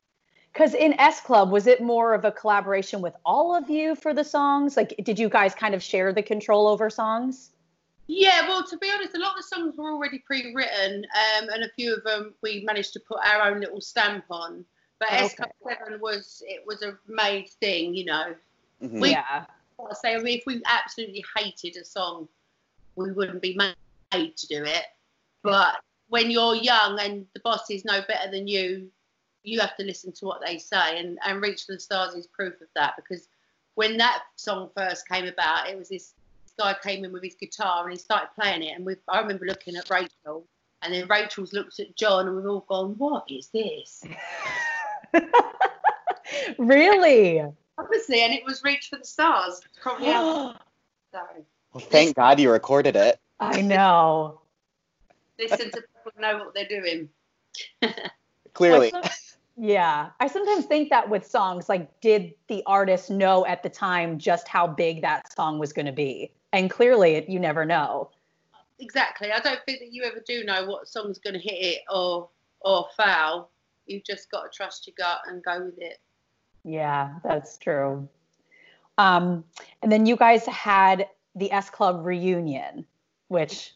Because 0.54 0.72
in 0.72 0.98
S 1.00 1.20
Club, 1.20 1.50
was 1.50 1.66
it 1.66 1.82
more 1.82 2.14
of 2.14 2.24
a 2.24 2.30
collaboration 2.30 3.02
with 3.02 3.16
all 3.26 3.56
of 3.56 3.68
you 3.68 3.96
for 3.96 4.14
the 4.14 4.22
songs? 4.22 4.76
Like, 4.76 4.94
did 5.02 5.18
you 5.18 5.28
guys 5.28 5.52
kind 5.52 5.74
of 5.74 5.82
share 5.82 6.12
the 6.12 6.22
control 6.22 6.68
over 6.68 6.88
songs? 6.88 7.50
Yeah, 8.06 8.46
well, 8.46 8.64
to 8.64 8.76
be 8.76 8.88
honest, 8.94 9.16
a 9.16 9.18
lot 9.18 9.30
of 9.30 9.38
the 9.38 9.42
songs 9.42 9.76
were 9.76 9.90
already 9.90 10.20
pre-written, 10.20 11.04
um, 11.04 11.48
and 11.48 11.64
a 11.64 11.70
few 11.70 11.92
of 11.92 12.04
them 12.04 12.34
we 12.40 12.62
managed 12.64 12.92
to 12.92 13.00
put 13.00 13.18
our 13.26 13.50
own 13.50 13.60
little 13.60 13.80
stamp 13.80 14.26
on. 14.30 14.64
But 15.00 15.08
Okay. 15.08 15.24
S 15.24 15.34
Club 15.34 15.50
Seven 15.66 16.00
was 16.00 16.42
it 16.46 16.64
was 16.64 16.82
a 16.82 16.96
made 17.08 17.50
thing, 17.60 17.94
you 17.94 18.04
know. 18.04 18.36
Mhm. 18.80 19.00
We- 19.00 19.10
yeah. 19.10 19.46
I 19.80 19.94
say, 19.94 20.14
I 20.14 20.18
mean, 20.18 20.38
if 20.38 20.44
we 20.46 20.62
absolutely 20.66 21.24
hated 21.36 21.76
a 21.76 21.84
song, 21.84 22.28
we 22.94 23.10
wouldn't 23.10 23.42
be 23.42 23.56
made 23.56 24.36
to 24.36 24.46
do 24.46 24.64
it. 24.64 24.84
But 25.42 25.80
when 26.08 26.30
you're 26.30 26.54
young 26.54 27.00
and 27.00 27.26
the 27.34 27.40
bosses 27.40 27.84
know 27.84 28.02
better 28.06 28.30
than 28.30 28.46
you, 28.46 28.92
you 29.44 29.60
have 29.60 29.76
to 29.76 29.84
listen 29.84 30.10
to 30.12 30.24
what 30.24 30.40
they 30.44 30.58
say. 30.58 30.98
And, 30.98 31.18
and 31.24 31.40
Reach 31.40 31.66
for 31.66 31.72
the 31.72 31.80
Stars 31.80 32.14
is 32.14 32.26
proof 32.26 32.60
of 32.60 32.68
that 32.74 32.94
because 32.96 33.28
when 33.74 33.96
that 33.98 34.22
song 34.36 34.70
first 34.76 35.06
came 35.06 35.26
about, 35.26 35.68
it 35.68 35.78
was 35.78 35.88
this 35.88 36.14
guy 36.58 36.74
came 36.82 37.04
in 37.04 37.12
with 37.12 37.22
his 37.22 37.34
guitar 37.34 37.84
and 37.84 37.92
he 37.92 37.98
started 37.98 38.28
playing 38.34 38.62
it. 38.62 38.76
And 38.76 38.86
we 38.86 38.96
I 39.08 39.20
remember 39.20 39.44
looking 39.46 39.76
at 39.76 39.90
Rachel, 39.90 40.46
and 40.82 40.92
then 40.92 41.06
Rachel's 41.08 41.52
looked 41.52 41.78
at 41.80 41.96
John, 41.96 42.26
and 42.26 42.36
we've 42.36 42.46
all 42.46 42.64
gone, 42.68 42.94
What 42.98 43.24
is 43.30 43.48
this? 43.48 44.04
really? 46.58 47.44
Obviously, 47.76 48.22
and 48.22 48.32
it 48.32 48.44
was 48.44 48.62
Reach 48.64 48.88
for 48.88 48.96
the 48.96 49.04
Stars. 49.04 49.60
Probably 49.80 50.06
so. 50.12 50.56
Well, 51.72 51.84
thank 51.90 52.16
God 52.16 52.38
you 52.38 52.50
recorded 52.50 52.96
it. 52.96 53.18
I 53.40 53.60
know. 53.60 54.40
Listen 55.38 55.70
to 55.72 55.82
people 55.82 56.20
know 56.20 56.38
what 56.38 56.54
they're 56.54 56.68
doing. 56.68 57.08
Clearly. 58.54 58.92
Yeah. 59.56 60.10
I 60.20 60.26
sometimes 60.26 60.64
think 60.66 60.90
that 60.90 61.08
with 61.08 61.26
songs, 61.26 61.68
like, 61.68 62.00
did 62.00 62.34
the 62.48 62.62
artist 62.66 63.10
know 63.10 63.46
at 63.46 63.62
the 63.62 63.68
time 63.68 64.18
just 64.18 64.48
how 64.48 64.66
big 64.66 65.02
that 65.02 65.32
song 65.32 65.58
was 65.58 65.72
going 65.72 65.86
to 65.86 65.92
be? 65.92 66.32
And 66.52 66.70
clearly, 66.70 67.14
it, 67.14 67.28
you 67.28 67.38
never 67.38 67.64
know. 67.64 68.10
exactly. 68.78 69.30
I 69.32 69.40
don't 69.40 69.60
think 69.66 69.80
that 69.80 69.92
you 69.92 70.02
ever 70.04 70.22
do 70.26 70.44
know 70.44 70.66
what 70.66 70.88
song's 70.88 71.18
going 71.18 71.34
to 71.34 71.40
hit 71.40 71.54
it 71.54 71.82
or 71.90 72.28
or 72.60 72.86
fail. 72.96 73.50
You've 73.86 74.04
just 74.04 74.30
got 74.30 74.50
to 74.50 74.56
trust 74.56 74.86
your 74.86 74.94
gut 74.96 75.18
and 75.26 75.42
go 75.42 75.64
with 75.64 75.78
it. 75.78 75.98
Yeah, 76.64 77.14
that's 77.22 77.58
true. 77.58 78.08
Um, 78.96 79.44
and 79.82 79.92
then 79.92 80.06
you 80.06 80.16
guys 80.16 80.46
had 80.46 81.08
the 81.34 81.52
S 81.52 81.68
Club 81.68 82.06
reunion, 82.06 82.86
which 83.28 83.74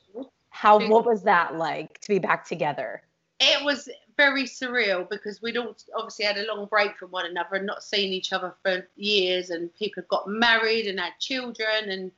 how 0.50 0.78
what 0.88 1.04
was 1.04 1.22
that 1.24 1.56
like 1.56 2.00
to 2.00 2.08
be 2.08 2.18
back 2.18 2.46
together? 2.46 3.02
It 3.40 3.64
was 3.64 3.88
very 4.16 4.44
surreal 4.44 5.08
because 5.08 5.40
we'd 5.40 5.56
all 5.56 5.76
obviously 5.96 6.24
had 6.24 6.38
a 6.38 6.46
long 6.52 6.66
break 6.66 6.96
from 6.96 7.10
one 7.10 7.26
another 7.26 7.56
and 7.56 7.66
not 7.66 7.84
seen 7.84 8.12
each 8.12 8.32
other 8.32 8.54
for 8.62 8.86
years, 8.96 9.50
and 9.50 9.74
people 9.76 10.02
had 10.02 10.08
got 10.08 10.28
married 10.28 10.86
and 10.86 10.98
had 10.98 11.12
children, 11.20 11.88
and 11.88 12.10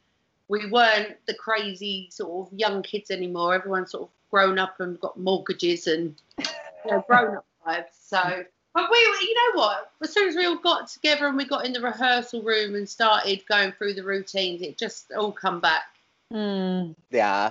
we 0.49 0.67
weren't 0.71 1.17
the 1.27 1.35
crazy 1.35 2.09
sort 2.11 2.49
of 2.49 2.59
young 2.59 2.83
kids 2.83 3.11
anymore. 3.11 3.55
Everyone's 3.55 3.93
sort 3.93 4.05
of 4.05 4.09
grown 4.31 4.59
up 4.59 4.81
and 4.81 4.99
got 5.01 5.19
mortgages 5.19 5.87
and 5.87 6.15
you 6.39 6.47
know, 6.91 7.05
grown 7.07 7.37
up 7.37 7.47
lives. 7.67 7.93
So, 8.01 8.45
but 8.75 8.91
we, 8.91 8.99
you 8.99 9.35
know 9.35 9.61
what? 9.61 9.93
As 10.03 10.13
soon 10.13 10.29
as 10.29 10.37
we 10.37 10.47
all 10.47 10.57
got 10.57 10.89
together 10.89 11.27
and 11.27 11.37
we 11.37 11.45
got 11.45 11.67
in 11.67 11.73
the 11.73 11.81
rehearsal 11.81 12.43
room 12.43 12.75
and 12.75 12.89
started 12.89 13.47
going 13.47 13.73
through 13.73 13.95
the 13.95 14.05
routines, 14.05 14.63
it 14.63 14.79
just 14.79 15.13
all 15.13 15.33
come 15.33 15.61
back. 15.61 15.85
Mm, 16.33 16.95
yeah. 17.11 17.51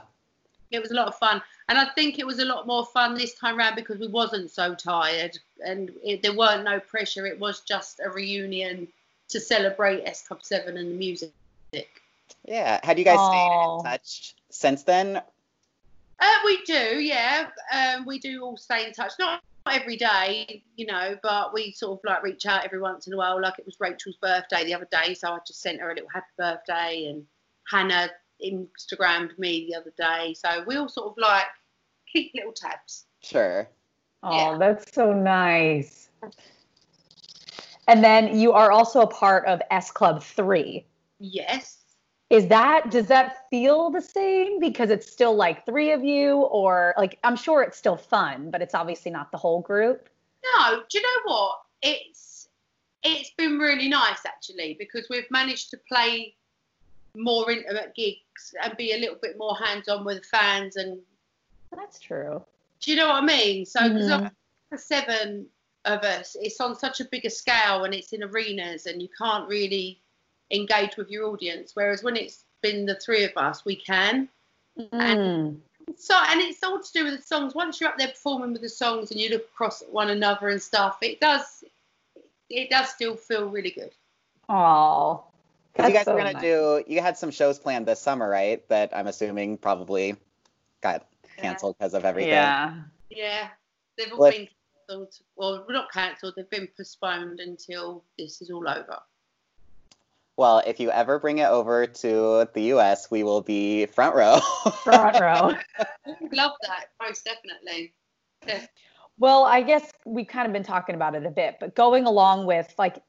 It 0.72 0.82
was 0.82 0.92
a 0.92 0.96
lot 0.96 1.08
of 1.08 1.16
fun, 1.16 1.42
and 1.68 1.78
I 1.78 1.86
think 1.96 2.20
it 2.20 2.28
was 2.28 2.40
a 2.40 2.46
lot 2.46 2.68
more 2.68 2.86
fun 2.86 3.16
this 3.16 3.34
time 3.34 3.58
round 3.58 3.76
because 3.76 3.98
we 3.98 4.08
wasn't 4.08 4.52
so 4.52 4.76
tired 4.76 5.38
and 5.66 5.92
it, 6.04 6.22
there 6.22 6.36
weren't 6.36 6.64
no 6.64 6.80
pressure. 6.80 7.26
It 7.26 7.40
was 7.40 7.62
just 7.62 8.00
a 8.04 8.10
reunion 8.10 8.88
to 9.30 9.40
celebrate 9.40 10.04
S 10.06 10.28
Club 10.28 10.44
Seven 10.44 10.78
and 10.78 10.92
the 10.92 10.96
music. 10.96 11.32
Yeah. 12.46 12.80
Had 12.84 12.98
you 12.98 13.06
guys 13.06 13.18
Aw. 13.20 13.30
stayed 13.30 13.90
in 13.90 13.92
touch 13.92 14.36
since 14.50 14.84
then? 14.84 15.22
Uh, 16.20 16.36
we 16.46 16.64
do, 16.66 17.00
yeah. 17.00 17.48
Um, 17.74 18.06
we 18.06 18.20
do 18.20 18.44
all 18.44 18.58
stay 18.58 18.86
in 18.86 18.94
touch. 18.94 19.14
Not 19.20 19.42
every 19.72 19.96
day, 19.96 20.64
you 20.76 20.86
know, 20.86 21.18
but 21.22 21.54
we 21.54 21.72
sort 21.72 22.00
of 22.00 22.04
like 22.04 22.24
reach 22.24 22.46
out 22.46 22.66
every 22.66 22.80
once 22.80 23.08
in 23.08 23.14
a 23.14 23.18
while. 23.18 23.40
Like 23.42 23.60
it 23.60 23.66
was 23.66 23.80
Rachel's 23.80 24.18
birthday 24.18 24.66
the 24.66 24.74
other 24.74 24.88
day, 24.92 25.14
so 25.14 25.32
I 25.32 25.40
just 25.46 25.62
sent 25.62 25.80
her 25.80 25.92
a 25.92 25.94
little 25.94 26.10
happy 26.10 26.28
birthday, 26.38 27.06
and 27.06 27.26
Hannah 27.70 28.10
Instagrammed 28.44 29.38
me 29.38 29.68
the 29.70 29.76
other 29.80 29.94
day. 29.98 30.34
So 30.34 30.64
we 30.68 30.76
all 30.76 30.90
sort 30.90 31.08
of 31.12 31.14
like 31.18 31.46
keep 32.12 32.32
little 32.36 32.54
tabs. 32.54 33.06
Sure. 33.22 33.70
oh, 34.24 34.52
Yeah. 34.54 34.58
that's 34.58 34.94
so 34.94 35.14
nice. 35.14 36.10
And 37.88 38.04
then 38.04 38.38
you 38.40 38.52
are 38.54 38.72
also 38.72 39.02
a 39.02 39.08
part 39.08 39.46
of 39.48 39.62
S 39.72 39.90
Club 39.92 40.22
3. 40.22 40.86
Yes. 41.20 41.78
Is 42.30 42.48
that 42.48 42.92
does 42.92 43.08
that 43.08 43.48
feel 43.50 43.90
the 43.90 44.02
same 44.02 44.60
because 44.60 44.92
it's 44.92 45.12
still 45.12 45.36
like 45.36 45.66
three 45.66 45.92
of 45.92 46.04
you 46.04 46.36
or 46.42 46.94
like 46.98 47.18
I'm 47.24 47.36
sure 47.36 47.64
it's 47.64 47.78
still 47.78 47.98
fun, 47.98 48.52
but 48.52 48.62
it's 48.62 48.76
obviously 48.76 49.10
not 49.12 49.32
the 49.32 49.38
whole 49.40 49.62
group. 49.62 50.08
No, 50.46 50.84
do 50.90 50.98
you 51.00 51.02
know 51.02 51.34
what? 51.34 51.58
It's 51.82 52.48
it's 53.02 53.32
been 53.38 53.58
really 53.58 53.90
nice 53.90 54.24
actually 54.28 54.76
because 54.78 55.08
we've 55.10 55.30
managed 55.32 55.72
to 55.72 55.78
play 55.88 56.36
more 57.20 57.52
intimate 57.52 57.94
gigs 57.96 58.56
and 58.64 58.76
be 58.78 58.94
a 58.94 58.98
little 58.98 59.18
bit 59.22 59.38
more 59.38 59.56
hands 59.58 59.88
on 59.88 60.06
with 60.06 60.26
fans 60.26 60.76
and 60.78 61.00
That's 61.76 62.00
true. 62.00 62.42
do 62.82 62.92
you 62.92 62.98
know 62.98 63.10
what 63.10 63.24
I 63.24 63.26
mean? 63.26 63.66
So 63.66 63.82
because 63.90 64.10
Mhm. 64.10 64.32
the 64.72 64.78
seven 64.78 65.50
of 65.86 66.04
us, 66.04 66.36
it's 66.40 66.60
on 66.62 66.76
such 66.76 67.00
a 67.00 67.06
bigger 67.06 67.30
scale 67.30 67.84
and 67.84 67.94
it's 67.94 68.14
in 68.14 68.24
arenas 68.24 68.86
and 68.86 69.02
you 69.02 69.10
can't 69.18 69.48
really 69.48 70.00
engage 70.52 70.98
with 70.98 71.10
your 71.10 71.28
audience. 71.28 71.76
Whereas 71.76 72.04
when 72.04 72.16
it's 72.16 72.46
been 72.62 72.86
the 72.86 72.96
three 72.96 73.24
of 73.24 73.36
us, 73.36 73.66
we 73.66 73.76
can. 73.76 74.30
Mm. 74.78 75.60
So 75.98 76.16
and 76.16 76.40
it's 76.42 76.64
all 76.64 76.82
to 76.82 76.92
do 76.94 77.04
with 77.06 77.18
the 77.18 77.22
songs. 77.22 77.54
Once 77.56 77.82
you're 77.82 77.90
up 77.90 77.98
there 77.98 78.08
performing 78.10 78.54
with 78.54 78.62
the 78.62 78.70
songs 78.70 79.12
and 79.12 79.20
you 79.20 79.30
look 79.30 79.46
across 79.46 79.82
at 79.82 79.90
one 79.92 80.10
another 80.10 80.50
and 80.50 80.62
stuff, 80.62 81.00
it 81.02 81.20
does 81.20 81.64
it 82.50 82.70
does 82.70 82.90
still 82.90 83.16
feel 83.16 83.48
really 83.50 83.72
good. 83.72 83.92
Oh. 84.48 85.24
'Cause 85.80 85.90
you 85.90 85.96
guys 85.96 86.06
were 86.06 86.18
gonna 86.18 86.40
do. 86.40 86.84
You 86.88 87.02
had 87.02 87.18
some 87.18 87.32
shows 87.32 87.60
planned 87.60 87.86
this 87.86 88.00
summer, 88.00 88.30
right? 88.30 88.68
That 88.70 88.96
I'm 88.96 89.08
assuming 89.08 89.58
probably 89.58 90.16
got 90.82 91.06
canceled 91.38 91.78
because 91.78 91.94
of 91.94 92.06
everything. 92.06 92.34
Yeah. 92.34 92.76
Yeah, 93.10 93.50
they've 93.98 94.12
all 94.12 94.20
Well, 94.20 94.32
been 94.32 94.48
cancelled. 94.88 95.14
Well, 95.36 95.66
not 95.70 95.92
cancelled. 95.92 96.34
They've 96.36 96.50
been 96.50 96.68
postponed 96.78 97.40
until 97.40 98.04
this 98.18 98.42
is 98.42 98.52
all 98.52 98.68
over. 98.68 99.00
Well, 100.38 100.62
if 100.66 100.80
you 100.80 100.90
ever 100.90 101.20
bring 101.20 101.40
it 101.40 101.50
over 101.50 101.86
to 101.86 102.48
the 102.54 102.62
U.S., 102.62 103.12
we 103.12 103.24
will 103.24 103.42
be 103.42 103.88
front 103.88 104.16
row. 104.16 104.40
Front 104.84 105.20
row. 105.20 105.54
Love 106.32 106.52
that, 106.62 106.86
most 107.02 107.26
definitely. 107.26 107.94
Yeah. 108.48 108.66
Well, 109.18 109.44
I 109.44 109.62
guess 109.64 109.92
we've 110.06 110.28
kind 110.28 110.48
of 110.48 110.54
been 110.54 110.64
talking 110.64 110.96
about 110.96 111.14
it 111.14 111.26
a 111.26 111.30
bit, 111.30 111.58
but 111.60 111.76
going 111.76 112.06
along 112.06 112.46
with 112.46 112.74
like, 112.78 113.04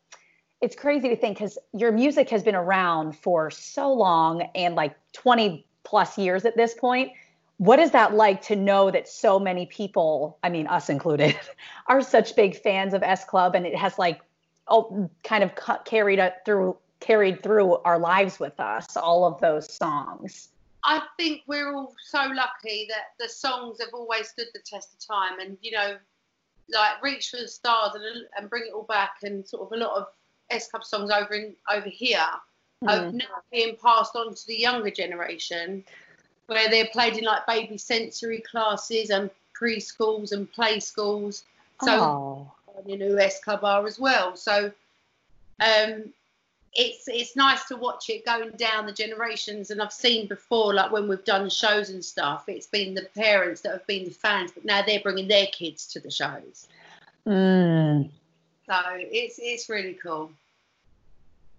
it's 0.61 0.77
crazy 0.77 1.09
to 1.09 1.16
think 1.16 1.38
because 1.38 1.59
your 1.73 1.90
music 1.90 2.29
has 2.31 2.42
been 2.42 2.55
around 2.55 3.16
for 3.16 3.51
so 3.51 3.92
long 3.92 4.42
and 4.55 4.75
like 4.75 4.94
20 5.12 5.64
plus 5.85 6.18
years 6.18 6.44
at 6.44 6.57
this 6.57 6.75
point. 6.75 7.12
What 7.57 7.79
is 7.79 7.90
that 7.90 8.14
like 8.14 8.42
to 8.42 8.57
know 8.57 8.90
that 8.90 9.09
so 9.09 9.38
many 9.38 9.66
people, 9.66 10.38
I 10.42 10.49
mean, 10.49 10.66
us 10.66 10.88
included, 10.88 11.38
are 11.87 12.03
such 12.03 12.37
big 12.37 12.57
fans 12.57 12.94
of 12.94 13.03
S 13.03 13.25
Club 13.25 13.55
and 13.55 13.66
it 13.66 13.77
has 13.77 13.99
like, 13.99 14.20
oh, 14.68 15.11
kind 15.25 15.44
of 15.44 15.53
carried 15.85 16.20
through, 16.44 16.77
carried 17.01 17.42
through 17.42 17.77
our 17.79 17.99
lives 17.99 18.38
with 18.38 18.59
us, 18.61 18.96
all 18.96 19.25
of 19.25 19.40
those 19.40 19.73
songs. 19.73 20.49
I 20.85 21.03
think 21.18 21.42
we're 21.46 21.75
all 21.75 21.94
so 22.05 22.18
lucky 22.18 22.87
that 22.88 23.12
the 23.18 23.29
songs 23.29 23.79
have 23.81 23.90
always 23.92 24.29
stood 24.29 24.46
the 24.55 24.61
test 24.64 24.94
of 24.94 25.07
time, 25.07 25.38
and 25.38 25.59
you 25.61 25.73
know, 25.73 25.96
like 26.73 27.03
reach 27.03 27.31
for 27.31 27.37
the 27.37 27.49
stars 27.49 27.90
and, 27.94 28.25
and 28.38 28.49
bring 28.49 28.64
it 28.66 28.73
all 28.73 28.85
back, 28.85 29.16
and 29.23 29.46
sort 29.46 29.66
of 29.66 29.79
a 29.79 29.83
lot 29.83 29.96
of 29.99 30.07
S 30.51 30.69
Club 30.69 30.85
songs 30.85 31.11
over 31.11 31.35
in 31.35 31.55
over 31.71 31.89
here 31.89 32.27
are 32.89 32.97
Mm. 32.97 33.13
now 33.13 33.43
being 33.53 33.77
passed 33.77 34.17
on 34.17 34.35
to 34.35 34.47
the 34.47 34.59
younger 34.59 34.91
generation, 34.91 35.85
where 36.47 36.69
they're 36.71 36.89
played 36.93 37.17
in 37.17 37.25
like 37.25 37.47
baby 37.47 37.77
sensory 37.77 38.41
classes 38.41 39.11
and 39.11 39.31
preschools 39.59 40.33
and 40.33 40.51
play 40.53 40.81
schools. 40.81 41.45
So 41.85 42.01
oh. 42.01 42.53
you 42.87 42.97
know 42.97 43.17
S 43.17 43.41
Club 43.41 43.65
are 43.65 43.87
as 43.87 43.99
well. 43.99 44.37
So 44.37 44.73
um, 45.61 46.13
it's 46.73 47.09
it's 47.09 47.37
nice 47.37 47.65
to 47.67 47.77
watch 47.77 48.09
it 48.09 48.25
going 48.25 48.51
down 48.53 48.87
the 48.87 48.93
generations. 48.93 49.71
And 49.71 49.83
I've 49.83 49.93
seen 49.93 50.27
before, 50.27 50.73
like 50.73 50.91
when 50.91 51.09
we've 51.09 51.25
done 51.25 51.51
shows 51.51 51.91
and 51.91 52.05
stuff, 52.05 52.49
it's 52.49 52.67
been 52.67 52.95
the 52.95 53.09
parents 53.15 53.61
that 53.63 53.73
have 53.73 53.87
been 53.87 54.05
the 54.05 54.11
fans, 54.11 54.53
but 54.53 54.65
now 54.65 54.83
they're 54.83 55.01
bringing 55.01 55.29
their 55.29 55.47
kids 55.47 55.87
to 55.89 56.01
the 56.01 56.11
shows. 56.11 56.69
Mm. 57.27 58.11
So 58.70 58.76
it's 58.94 59.40
it's 59.42 59.68
really 59.68 59.94
cool. 59.94 60.30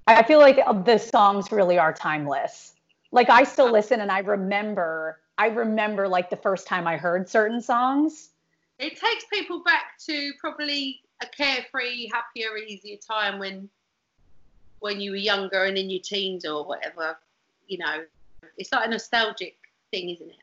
I 0.08 0.24
feel 0.24 0.39
like 0.39 0.60
the 0.86 0.97
songs 0.97 1.52
really 1.52 1.78
are 1.78 1.91
timeless. 1.91 2.74
Like 3.12 3.30
I 3.30 3.43
still 3.43 3.69
listen 3.69 4.00
and 4.00 4.10
I 4.10 4.19
remember 4.19 5.19
I 5.38 5.47
remember 5.47 6.08
like 6.08 6.30
the 6.30 6.38
first 6.38 6.67
time 6.67 6.88
I 6.88 6.95
heard 6.95 7.28
certain 7.28 7.60
songs. 7.60 8.30
It 8.80 8.97
takes 8.97 9.26
people 9.32 9.62
back 9.62 9.97
to 10.08 10.32
probably 10.39 11.02
a 11.21 11.26
carefree, 11.26 12.10
happier, 12.13 12.56
easier 12.56 12.95
time 12.95 13.39
when 13.39 13.69
when 14.80 15.02
you 15.02 15.12
were 15.12 15.17
younger 15.17 15.65
and 15.65 15.78
in 15.78 15.89
your 15.89 16.02
teens 16.02 16.45
or 16.45 16.65
whatever. 16.65 17.17
You 17.67 17.80
know, 17.80 18.06
it's 18.58 18.71
like 18.71 18.88
a 18.88 18.89
nostalgic 18.89 19.58
thing, 19.91 20.12
isn't 20.12 20.30
it? 20.30 20.36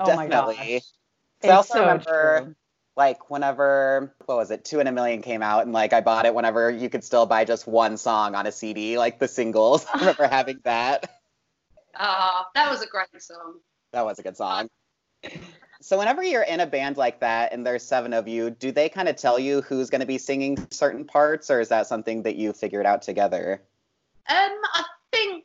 Oh 0.00 0.16
my 0.16 0.26
gosh. 0.26 0.48
Definitely. 0.48 0.74
It's 0.74 1.44
I 1.44 1.48
also 1.50 1.74
so 1.74 1.80
remember 1.82 2.40
true. 2.40 2.54
Like 2.96 3.30
whenever 3.30 4.14
what 4.26 4.36
was 4.36 4.50
it, 4.50 4.64
Two 4.64 4.80
in 4.80 4.86
a 4.86 4.92
Million 4.92 5.22
came 5.22 5.42
out 5.42 5.62
and 5.62 5.72
like 5.72 5.92
I 5.92 6.00
bought 6.00 6.26
it 6.26 6.34
whenever 6.34 6.70
you 6.70 6.88
could 6.90 7.04
still 7.04 7.26
buy 7.26 7.44
just 7.44 7.66
one 7.66 7.96
song 7.96 8.34
on 8.34 8.46
a 8.46 8.52
CD, 8.52 8.98
like 8.98 9.18
the 9.18 9.28
singles. 9.28 9.86
I 9.94 9.98
remember 9.98 10.26
having 10.26 10.60
that. 10.64 11.10
Ah, 11.96 12.46
that 12.54 12.70
was 12.70 12.82
a 12.82 12.86
great 12.86 13.08
song. 13.22 13.60
That 13.92 14.04
was 14.04 14.18
a 14.18 14.22
good 14.22 14.36
song. 14.36 14.68
So 15.80 15.98
whenever 15.98 16.22
you're 16.22 16.42
in 16.42 16.60
a 16.60 16.66
band 16.66 16.96
like 16.96 17.20
that 17.20 17.52
and 17.52 17.66
there's 17.66 17.82
seven 17.82 18.12
of 18.12 18.28
you, 18.28 18.50
do 18.50 18.70
they 18.70 18.88
kind 18.88 19.08
of 19.08 19.16
tell 19.16 19.38
you 19.38 19.62
who's 19.62 19.90
going 19.90 20.00
to 20.00 20.06
be 20.06 20.18
singing 20.18 20.64
certain 20.70 21.04
parts 21.04 21.50
or 21.50 21.60
is 21.60 21.70
that 21.70 21.88
something 21.88 22.22
that 22.22 22.36
you 22.36 22.52
figured 22.52 22.86
out 22.86 23.02
together? 23.02 23.60
Um, 24.28 24.36
I 24.74 24.84
think 25.10 25.44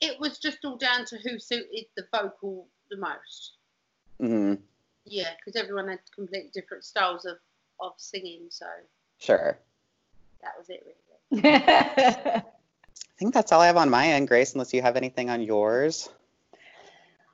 it 0.00 0.18
was 0.18 0.38
just 0.38 0.58
all 0.64 0.76
down 0.76 1.04
to 1.06 1.16
who 1.18 1.38
suited 1.38 1.86
the 1.96 2.04
vocal 2.12 2.66
the 2.90 2.96
most. 2.96 3.52
hmm 4.18 4.54
Yeah, 5.04 5.30
because 5.36 5.60
everyone 5.60 5.88
had 5.88 6.00
completely 6.14 6.50
different 6.52 6.84
styles 6.84 7.24
of, 7.24 7.36
of 7.80 7.92
singing, 7.96 8.46
so 8.50 8.66
Sure. 9.18 9.58
that 10.42 10.52
was 10.58 10.68
it 10.68 10.84
really. 10.84 11.42
I 11.44 12.42
think 13.18 13.34
that's 13.34 13.52
all 13.52 13.60
I 13.60 13.66
have 13.66 13.76
on 13.76 13.90
my 13.90 14.08
end, 14.08 14.28
Grace, 14.28 14.54
unless 14.54 14.72
you 14.74 14.82
have 14.82 14.96
anything 14.96 15.30
on 15.30 15.42
yours. 15.42 16.08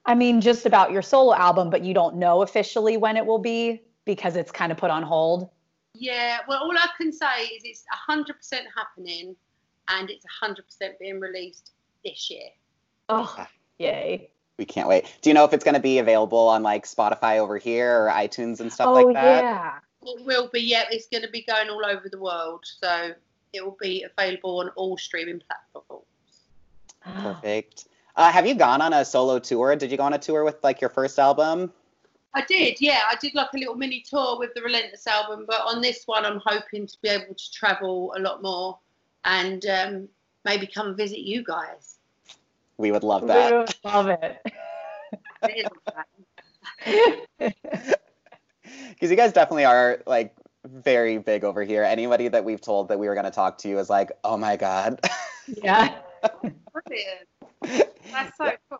I 0.04 0.14
mean, 0.14 0.40
just 0.40 0.64
about 0.66 0.92
your 0.92 1.02
solo 1.02 1.34
album, 1.34 1.68
but 1.68 1.84
you 1.84 1.92
don't 1.92 2.16
know 2.16 2.42
officially 2.42 2.96
when 2.96 3.16
it 3.16 3.26
will 3.26 3.38
be 3.38 3.82
because 4.04 4.36
it's 4.36 4.50
kind 4.50 4.72
of 4.72 4.78
put 4.78 4.90
on 4.90 5.02
hold. 5.02 5.50
Yeah, 5.94 6.38
well, 6.48 6.62
all 6.62 6.72
I 6.72 6.88
can 6.96 7.12
say 7.12 7.44
is 7.44 7.62
it's 7.64 7.84
100% 8.08 8.24
happening 8.74 9.36
and 9.88 10.10
it's 10.10 10.24
100% 10.42 10.98
being 10.98 11.20
released 11.20 11.72
this 12.04 12.30
year. 12.30 12.48
Oh, 13.08 13.46
yay. 13.78 14.30
We 14.58 14.64
can't 14.64 14.88
wait. 14.88 15.06
Do 15.22 15.30
you 15.30 15.34
know 15.34 15.44
if 15.44 15.52
it's 15.52 15.64
going 15.64 15.76
to 15.76 15.80
be 15.80 15.98
available 15.98 16.48
on 16.48 16.62
like 16.64 16.84
Spotify 16.84 17.38
over 17.38 17.58
here 17.58 18.04
or 18.04 18.08
iTunes 18.08 18.60
and 18.60 18.72
stuff 18.72 18.88
oh, 18.88 18.92
like 18.94 19.14
that? 19.14 19.44
yeah. 19.44 19.78
It 20.02 20.24
will 20.24 20.48
be, 20.48 20.60
yeah, 20.60 20.84
it's 20.90 21.06
going 21.06 21.22
to 21.22 21.30
be 21.30 21.42
going 21.42 21.70
all 21.70 21.84
over 21.84 22.08
the 22.08 22.18
world. 22.18 22.64
So 22.64 23.12
it 23.52 23.64
will 23.64 23.76
be 23.80 24.04
available 24.04 24.58
on 24.58 24.70
all 24.70 24.98
streaming 24.98 25.40
platforms. 25.40 26.04
Perfect. 27.00 27.86
Uh, 28.16 28.32
have 28.32 28.46
you 28.46 28.54
gone 28.54 28.80
on 28.80 28.92
a 28.92 29.04
solo 29.04 29.38
tour? 29.38 29.76
Did 29.76 29.92
you 29.92 29.96
go 29.96 30.02
on 30.02 30.12
a 30.12 30.18
tour 30.18 30.44
with 30.44 30.56
like 30.64 30.80
your 30.80 30.90
first 30.90 31.18
album? 31.20 31.72
I 32.34 32.44
did, 32.44 32.80
yeah. 32.80 33.02
I 33.08 33.14
did 33.16 33.34
like 33.34 33.48
a 33.54 33.58
little 33.58 33.76
mini 33.76 34.00
tour 34.00 34.38
with 34.38 34.54
the 34.54 34.62
Relentless 34.62 35.06
album, 35.06 35.44
but 35.46 35.60
on 35.60 35.80
this 35.80 36.02
one, 36.06 36.24
I'm 36.24 36.40
hoping 36.44 36.86
to 36.86 36.96
be 37.00 37.08
able 37.08 37.34
to 37.34 37.52
travel 37.52 38.12
a 38.16 38.20
lot 38.20 38.42
more 38.42 38.78
and 39.24 39.64
um, 39.66 40.08
maybe 40.44 40.66
come 40.66 40.96
visit 40.96 41.20
you 41.20 41.44
guys. 41.44 41.97
We 42.78 42.90
would 42.92 43.02
love 43.02 43.22
We 43.22 43.28
that. 43.28 43.52
would 43.52 43.74
love 43.84 44.08
it. 44.08 44.40
It 45.42 45.56
is 45.56 45.66
a 45.86 45.90
plan. 47.40 47.52
Because 48.90 49.10
you 49.10 49.16
guys 49.16 49.32
definitely 49.32 49.64
are 49.64 50.02
like 50.06 50.34
very 50.66 51.18
big 51.18 51.44
over 51.44 51.62
here. 51.62 51.82
Anybody 51.84 52.28
that 52.28 52.44
we've 52.44 52.60
told 52.60 52.88
that 52.88 52.98
we 52.98 53.06
were 53.08 53.14
going 53.14 53.24
to 53.24 53.30
talk 53.30 53.58
to 53.58 53.68
you 53.68 53.78
is 53.78 53.88
like, 53.88 54.10
oh 54.24 54.36
my 54.36 54.56
God. 54.56 55.00
yeah. 55.46 56.00
Brilliant. 56.42 57.28
That's 58.10 58.36
so 58.36 58.50
cool. 58.68 58.78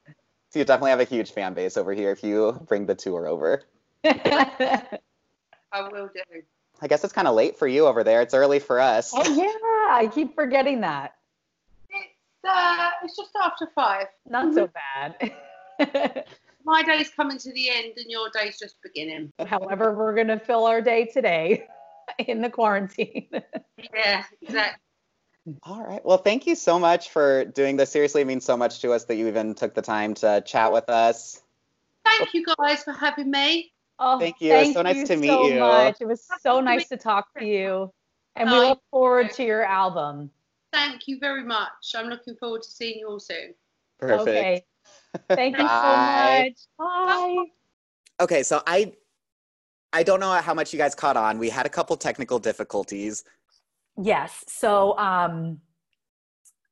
so 0.51 0.59
you 0.59 0.65
definitely 0.65 0.91
have 0.91 1.01
a 1.01 1.05
huge 1.05 1.31
fan 1.31 1.55
base 1.55 1.77
over 1.77 1.93
here 1.95 2.11
if 2.11 2.23
you 2.25 2.61
bring 2.69 2.87
the 2.87 2.95
tour 2.95 3.27
over. 3.29 3.63
I 4.05 4.83
will 5.93 6.09
do. 6.13 6.43
I 6.81 6.89
guess 6.89 7.05
it's 7.05 7.13
kind 7.13 7.29
of 7.29 7.35
late 7.35 7.59
for 7.59 7.67
you 7.67 7.87
over 7.87 8.05
there. 8.05 8.23
It's 8.23 8.35
early 8.35 8.59
for 8.59 8.81
us. 8.81 9.13
oh, 9.15 9.23
yeah. 9.35 9.95
I 9.97 10.09
keep 10.13 10.35
forgetting 10.35 10.81
that. 10.83 11.15
It's, 12.45 12.53
uh, 12.53 12.91
it's 13.05 13.17
just 13.17 13.31
after 13.43 13.69
five. 13.75 14.07
Not 14.29 14.55
so 14.55 14.69
bad. 14.69 15.35
My 16.65 16.83
day's 16.83 17.09
coming 17.11 17.39
to 17.39 17.53
the 17.53 17.71
end 17.71 17.95
and 17.97 18.11
your 18.11 18.29
day's 18.31 18.59
just 18.59 18.77
beginning. 18.83 19.33
However, 19.47 19.95
we're 19.95 20.15
going 20.15 20.29
to 20.29 20.39
fill 20.39 20.67
our 20.67 20.81
day 20.81 21.07
today 21.07 21.67
in 22.19 22.43
the 22.43 22.51
quarantine. 22.51 23.29
Yeah, 23.95 24.25
exactly. 24.43 24.81
All 25.63 25.83
right. 25.83 26.05
Well, 26.05 26.19
thank 26.19 26.49
you 26.49 26.57
so 26.57 26.81
much 26.81 27.11
for 27.11 27.45
doing 27.45 27.77
this. 27.77 27.91
Seriously, 27.91 28.23
it 28.23 28.27
means 28.27 28.45
so 28.45 28.57
much 28.57 28.81
to 28.81 28.91
us 28.91 29.05
that 29.05 29.15
you 29.15 29.29
even 29.29 29.55
took 29.55 29.73
the 29.73 29.83
time 29.83 30.15
to 30.15 30.43
chat 30.45 30.73
with 30.73 30.89
us. 30.89 31.41
Thank 32.05 32.35
you 32.35 32.45
guys 32.59 32.83
for 32.83 32.93
having 32.93 33.31
me. 33.31 33.73
Oh, 34.01 34.19
Thank 34.19 34.41
you. 34.41 34.53
It 34.53 34.67
was 34.67 34.73
so 34.75 34.83
nice 34.83 35.07
to 35.07 35.17
meet 35.17 35.29
so 35.29 35.49
you. 35.49 35.61
Much. 35.61 35.97
It 36.01 36.07
was 36.07 36.27
so 36.41 36.61
nice 36.61 36.89
to 36.89 36.97
talk 36.97 37.27
to 37.39 37.45
you. 37.45 37.93
And 38.35 38.51
we 38.51 38.57
look 38.57 38.81
forward 38.91 39.31
to 39.33 39.45
your 39.45 39.65
album. 39.65 40.31
Thank 40.79 41.09
you 41.09 41.19
very 41.19 41.43
much. 41.43 41.93
I'm 41.97 42.07
looking 42.07 42.37
forward 42.37 42.63
to 42.63 42.71
seeing 42.71 43.01
you 43.01 43.09
all 43.09 43.19
soon. 43.19 43.53
Perfect. 43.99 44.29
Okay. 44.29 44.65
Thank 45.31 45.59
you 45.59 45.67
so 45.67 45.67
much. 45.69 46.53
Bye. 46.79 47.45
Okay, 48.21 48.45
so 48.45 48.63
I 48.65 48.93
I 49.93 50.05
don't 50.05 50.21
know 50.21 50.31
how 50.31 50.55
much 50.55 50.73
you 50.73 50.79
guys 50.79 50.95
caught 50.95 51.17
on. 51.17 51.41
We 51.41 51.51
had 51.51 51.67
a 51.67 51.69
couple 51.69 51.97
technical 51.97 52.39
difficulties. 52.39 53.25
Yes. 54.01 54.45
So 54.47 54.97
um, 54.99 55.61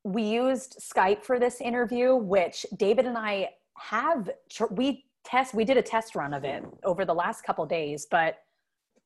we 0.05 0.23
used 0.23 0.79
Skype 0.79 1.21
for 1.25 1.37
this 1.37 1.59
interview, 1.59 2.15
which 2.15 2.65
David 2.77 3.07
and 3.07 3.17
I 3.17 3.49
have. 3.77 4.29
Tr- 4.49 4.71
we 4.71 5.03
test. 5.25 5.53
We 5.53 5.65
did 5.65 5.75
a 5.75 5.81
test 5.81 6.15
run 6.15 6.33
of 6.33 6.45
it 6.45 6.63
over 6.85 7.03
the 7.03 7.13
last 7.13 7.43
couple 7.43 7.65
days, 7.65 8.07
but 8.09 8.37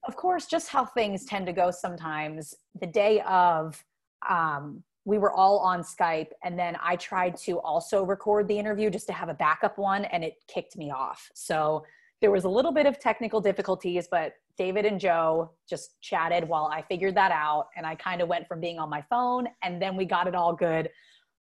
of 0.08 0.16
course, 0.16 0.46
just 0.46 0.68
how 0.70 0.86
things 0.86 1.26
tend 1.26 1.48
to 1.48 1.54
go 1.54 1.72
sometimes. 1.72 2.54
The 2.80 2.88
day 2.88 3.22
of, 3.22 3.84
um, 4.30 4.84
we 5.06 5.18
were 5.18 5.32
all 5.32 5.60
on 5.60 5.82
Skype, 5.82 6.30
and 6.44 6.58
then 6.58 6.78
I 6.82 6.96
tried 6.96 7.38
to 7.38 7.60
also 7.60 8.04
record 8.04 8.48
the 8.48 8.58
interview 8.58 8.90
just 8.90 9.08
to 9.08 9.14
have 9.14 9.30
a 9.30 9.34
backup 9.34 9.78
one, 9.78 10.06
and 10.06 10.24
it 10.24 10.36
kicked 10.48 10.78
me 10.78 10.92
off. 10.92 11.30
So 11.34 11.84
there 12.22 12.32
was 12.32 12.44
a 12.44 12.50
little 12.50 12.72
bit 12.72 12.86
of 12.86 13.00
technical 13.00 13.42
difficulties, 13.42 14.08
but 14.10 14.34
David 14.58 14.86
and 14.86 15.00
Jo 15.00 15.52
just 15.68 16.00
chatted 16.02 16.48
while 16.48 16.66
I 16.72 16.84
figured 16.84 17.16
that 17.16 17.32
out. 17.32 17.68
And 17.76 17.86
I 17.86 17.96
kind 17.96 18.22
of 18.22 18.28
went 18.28 18.48
from 18.48 18.62
being 18.62 18.78
on 18.78 18.90
my 18.90 19.02
phone 19.10 19.48
and 19.64 19.82
then 19.82 19.96
we 19.96 20.06
got 20.06 20.28
it 20.28 20.36
all 20.36 20.54
good 20.54 20.90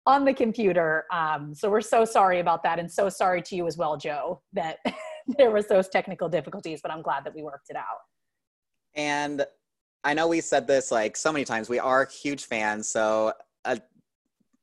on 0.06 0.24
the 0.24 0.34
computer. 0.34 1.04
Um, 1.12 1.54
so 1.54 1.70
we're 1.70 1.80
so 1.80 2.04
sorry 2.04 2.40
about 2.40 2.62
that. 2.64 2.80
And 2.80 2.90
so 2.90 3.08
sorry 3.08 3.42
to 3.42 3.56
you 3.56 3.66
as 3.66 3.76
well, 3.76 3.96
Jo, 3.96 4.40
that 4.52 4.78
there 5.38 5.50
was 5.50 5.68
those 5.68 5.88
technical 5.88 6.28
difficulties, 6.28 6.80
but 6.82 6.90
I'm 6.90 7.02
glad 7.02 7.24
that 7.24 7.34
we 7.34 7.42
worked 7.42 7.70
it 7.70 7.76
out. 7.76 8.00
And 8.94 9.44
I 10.06 10.14
know 10.14 10.28
we 10.28 10.40
said 10.40 10.68
this 10.68 10.92
like 10.92 11.16
so 11.16 11.32
many 11.32 11.44
times. 11.44 11.68
We 11.68 11.80
are 11.80 12.06
huge 12.06 12.44
fans. 12.44 12.88
So 12.88 13.32
a 13.64 13.80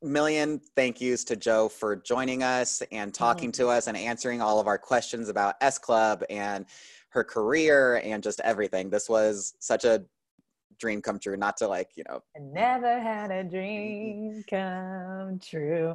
million 0.01 0.61
thank 0.73 1.01
yous 1.01 1.25
to 1.25 1.35
Jo 1.35 1.67
for 1.67 1.97
joining 1.97 2.43
us 2.43 2.81
and 2.93 3.13
talking 3.13 3.51
to 3.53 3.63
mm-hmm. 3.63 3.71
us 3.71 3.87
and 3.87 3.97
answering 3.97 4.41
all 4.41 4.61
of 4.61 4.67
our 4.67 4.77
questions 4.77 5.27
about 5.27 5.55
S 5.59 5.77
Club 5.77 6.23
and 6.29 6.65
her 7.09 7.25
career 7.25 7.97
and 8.05 8.23
just 8.23 8.39
everything. 8.39 8.89
This 8.89 9.09
was 9.09 9.53
such 9.59 9.83
a 9.83 10.05
dream 10.79 11.01
come 11.01 11.19
true. 11.19 11.35
Not 11.35 11.57
to 11.57 11.67
like, 11.67 11.89
you 11.95 12.05
know, 12.07 12.23
I 12.37 12.39
never 12.39 13.01
had 13.01 13.29
a 13.29 13.43
dream 13.43 14.45
come 14.49 15.39
true 15.39 15.93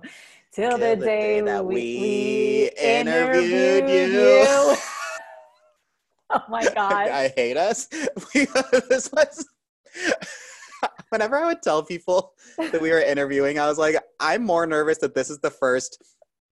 till 0.52 0.68
Till 0.68 0.78
the 0.78 0.94
the 0.94 0.96
day, 0.96 1.06
day 1.06 1.40
that 1.40 1.64
we, 1.64 1.74
we 1.74 2.00
we 2.00 2.70
interviewed 2.78 3.84
interviewed 3.84 4.12
you. 4.12 4.18
you. 4.20 4.76
oh 6.30 6.42
my 6.48 6.62
God. 6.74 6.92
I 6.92 7.32
hate 7.36 7.56
us. 7.56 7.88
We, 8.34 8.46
this 8.88 9.10
was 9.12 9.46
whenever 11.10 11.36
I 11.36 11.46
would 11.46 11.62
tell 11.62 11.82
people 11.82 12.34
that 12.58 12.80
we 12.80 12.90
were 12.90 13.00
interviewing, 13.00 13.58
I 13.58 13.66
was 13.66 13.78
like, 13.78 13.96
I'm 14.20 14.44
more 14.44 14.66
nervous 14.66 14.98
that 14.98 15.14
this 15.14 15.30
is 15.30 15.38
the 15.38 15.50
first 15.50 16.02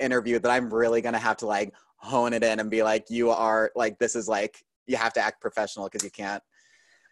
interview 0.01 0.39
that 0.39 0.51
I'm 0.51 0.73
really 0.73 1.01
gonna 1.01 1.19
have 1.19 1.37
to 1.39 1.47
like 1.47 1.75
hone 1.97 2.33
it 2.33 2.43
in 2.43 2.61
and 2.61 2.71
be 2.71 2.83
like, 2.83 3.07
you 3.09 3.31
are 3.31 3.71
like, 3.75 3.99
this 3.99 4.17
is 4.17 4.29
like, 4.29 4.65
you 4.87 4.97
have 4.97 5.13
to 5.15 5.21
act 5.21 5.41
professional 5.41 5.87
because 5.87 6.05
you 6.05 6.11
can't. 6.11 6.43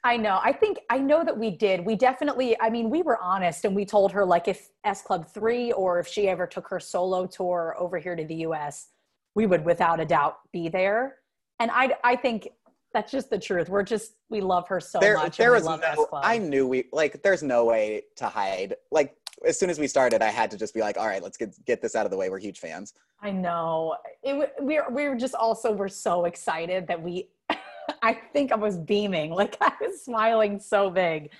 I 0.05 0.19
know. 0.19 0.39
I 0.43 0.53
think 0.53 0.79
I 0.91 0.99
know 0.99 1.25
that 1.25 1.37
we 1.37 1.51
did. 1.51 1.85
We 1.85 1.97
definitely, 1.97 2.61
I 2.61 2.69
mean, 2.69 2.91
we 2.91 3.01
were 3.01 3.19
honest 3.23 3.65
and 3.65 3.75
we 3.75 3.87
told 3.87 4.13
her 4.13 4.25
like 4.25 4.49
if 4.49 4.69
S 4.85 5.01
Club 5.01 5.27
3 5.27 5.73
or 5.73 5.99
if 5.99 6.07
she 6.07 6.29
ever 6.29 6.47
took 6.47 6.69
her 6.69 6.79
solo 6.79 7.27
tour 7.27 7.75
over 7.79 7.99
here 7.99 8.15
to 8.15 8.25
the 8.25 8.35
US, 8.47 8.89
we 9.35 9.47
would 9.47 9.65
without 9.65 10.01
a 10.01 10.05
doubt 10.05 10.37
be 10.53 10.69
there. 10.69 11.17
And 11.61 11.71
I 11.71 11.95
I 12.03 12.17
think 12.17 12.49
that's 12.93 13.11
just 13.11 13.29
the 13.29 13.39
truth. 13.39 13.69
We're 13.69 13.83
just 13.83 14.15
we 14.31 14.41
love 14.41 14.69
her 14.69 14.81
so 14.81 15.01
there, 15.01 15.17
much. 15.17 15.37
there 15.37 15.53
was 15.53 15.65
love 15.65 15.83
no. 15.83 16.09
I 16.13 16.39
knew 16.39 16.67
we 16.67 16.85
like. 16.93 17.23
There's 17.23 17.43
no 17.43 17.65
way 17.65 18.03
to 18.17 18.27
hide. 18.27 18.77
Like 18.91 19.17
as 19.47 19.59
soon 19.59 19.69
as 19.69 19.79
we 19.79 19.87
started, 19.87 20.23
I 20.23 20.31
had 20.31 20.51
to 20.53 20.57
just 20.57 20.73
be 20.73 20.81
like, 20.81 20.97
all 20.97 21.07
right, 21.07 21.23
let's 21.23 21.37
get 21.37 21.53
get 21.67 21.83
this 21.83 21.95
out 21.95 22.07
of 22.07 22.11
the 22.11 22.17
way. 22.17 22.31
We're 22.31 22.39
huge 22.39 22.61
fans. 22.61 22.95
I 23.21 23.31
know. 23.31 23.97
It 24.23 24.51
we're 24.61 24.89
we 24.91 25.09
were 25.09 25.17
just 25.17 25.35
also 25.35 25.73
we're 25.73 25.89
so 25.89 26.25
excited 26.25 26.87
that 26.87 27.03
we 27.03 27.29
I 28.03 28.15
think 28.33 28.53
I 28.53 28.57
was 28.57 28.77
beaming. 28.77 29.33
Like 29.33 29.57
I 29.61 29.73
was 29.81 30.03
smiling 30.03 30.61
so 30.61 30.91
big 30.91 31.31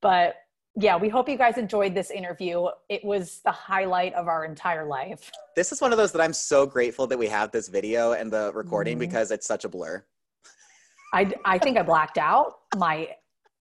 But 0.00 0.36
yeah, 0.76 0.96
we 0.96 1.08
hope 1.08 1.28
you 1.28 1.36
guys 1.36 1.58
enjoyed 1.58 1.94
this 1.94 2.10
interview. 2.10 2.66
It 2.88 3.04
was 3.04 3.40
the 3.44 3.52
highlight 3.52 4.14
of 4.14 4.26
our 4.26 4.44
entire 4.44 4.86
life. 4.86 5.30
This 5.54 5.70
is 5.70 5.80
one 5.80 5.92
of 5.92 5.98
those 5.98 6.12
that 6.12 6.22
I'm 6.22 6.32
so 6.32 6.64
grateful 6.64 7.06
that 7.08 7.18
we 7.18 7.26
have 7.28 7.50
this 7.50 7.68
video 7.68 8.12
and 8.12 8.30
the 8.32 8.52
recording 8.54 8.96
Mhm. 8.96 9.00
because 9.00 9.30
it's 9.30 9.46
such 9.46 9.64
a 9.64 9.68
blur. 9.68 10.02
I, 11.12 11.30
I 11.44 11.58
think 11.58 11.76
I 11.76 11.82
blacked 11.82 12.16
out. 12.18 12.60
My 12.76 13.16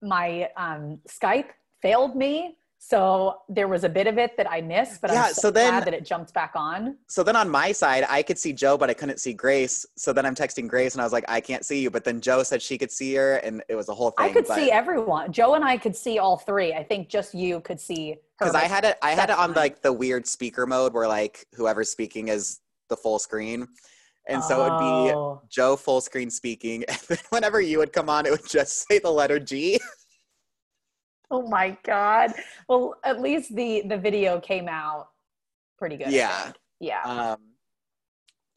my 0.02 0.50
um, 0.56 1.00
Skype 1.08 1.46
failed 1.80 2.16
me, 2.16 2.58
so 2.88 3.38
there 3.48 3.66
was 3.66 3.82
a 3.82 3.88
bit 3.88 4.06
of 4.06 4.16
it 4.16 4.36
that 4.36 4.48
I 4.48 4.60
missed. 4.60 5.00
But 5.00 5.10
Yeah, 5.10 5.24
I'm 5.24 5.34
so, 5.34 5.40
so 5.42 5.50
then- 5.50 5.70
glad 5.72 5.86
that 5.86 5.94
it 5.94 6.04
jumped 6.04 6.32
back 6.32 6.52
on. 6.54 6.96
So 7.08 7.24
then 7.24 7.34
on 7.34 7.48
my 7.50 7.72
side, 7.72 8.06
I 8.08 8.22
could 8.22 8.38
see 8.38 8.52
Jo, 8.52 8.78
but 8.78 8.88
I 8.88 8.94
couldn't 8.94 9.18
see 9.18 9.32
Grace. 9.32 9.84
So 9.96 10.12
then 10.12 10.24
I'm 10.24 10.36
texting 10.36 10.68
Grace 10.68 10.94
and 10.94 11.00
I 11.00 11.04
was 11.04 11.12
like, 11.12 11.24
I 11.26 11.40
can't 11.40 11.64
see 11.64 11.80
you. 11.80 11.90
But 11.90 12.04
then 12.04 12.20
Jo 12.20 12.44
said 12.44 12.62
she 12.62 12.78
could 12.78 12.92
see 12.92 13.12
her 13.16 13.38
and 13.38 13.60
it 13.68 13.74
was 13.74 13.88
a 13.88 13.94
whole 13.94 14.10
thing. 14.12 14.26
I 14.30 14.32
could 14.32 14.46
but- 14.46 14.54
see 14.56 14.70
everyone. 14.70 15.32
Jo 15.32 15.54
and 15.54 15.64
I 15.64 15.76
could 15.78 15.96
see 15.96 16.20
all 16.20 16.36
three. 16.36 16.74
I 16.74 16.84
think 16.84 17.08
just 17.08 17.34
you 17.34 17.58
could 17.60 17.80
see 17.80 18.10
her. 18.10 18.16
because 18.38 18.54
I 18.54 18.64
had 18.64 18.84
it 18.84 18.98
I 19.02 19.12
had 19.12 19.30
it 19.30 19.36
on 19.36 19.52
like 19.54 19.82
the 19.82 19.92
weird 19.92 20.24
speaker 20.28 20.64
mode 20.64 20.92
where 20.94 21.08
like 21.08 21.44
whoever's 21.56 21.90
speaking 21.90 22.28
is 22.28 22.60
the 22.88 22.96
full 22.96 23.18
screen. 23.18 23.66
And 24.28 24.42
so 24.44 24.64
it 24.64 24.70
would 24.70 24.78
be 24.78 25.14
Oh. 25.16 25.42
Jo 25.48 25.74
full 25.76 26.00
screen 26.00 26.30
speaking. 26.30 26.84
And 26.88 26.98
then 27.08 27.18
whenever 27.30 27.60
you 27.60 27.78
would 27.78 27.92
come 27.92 28.08
on, 28.08 28.26
it 28.26 28.30
would 28.30 28.48
just 28.48 28.86
say 28.86 29.00
the 29.00 29.10
letter 29.10 29.40
G. 29.40 29.80
Oh 31.30 31.46
my 31.48 31.76
god. 31.84 32.32
Well, 32.68 32.94
at 33.04 33.20
least 33.20 33.54
the 33.54 33.82
the 33.86 33.98
video 33.98 34.40
came 34.40 34.68
out 34.68 35.08
pretty 35.78 35.96
good. 35.96 36.10
Yeah. 36.10 36.52
Yeah. 36.80 37.02
Um, 37.02 37.38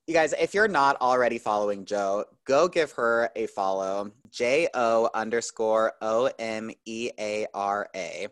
you 0.08 0.13
guys, 0.13 0.34
if 0.39 0.53
you're 0.53 0.67
not 0.67 0.99
already 1.01 1.38
following 1.38 1.86
Jo, 1.86 2.25
go 2.45 2.67
give 2.67 2.91
her 2.93 3.29
a 3.36 3.47
follow. 3.47 4.12
J 4.32 4.67
O 4.73 5.10
underscore 5.13 5.93
O 6.01 6.32
M 6.39 6.71
E 6.86 7.12
A 7.19 7.45
R 7.53 7.88
A. 7.95 8.27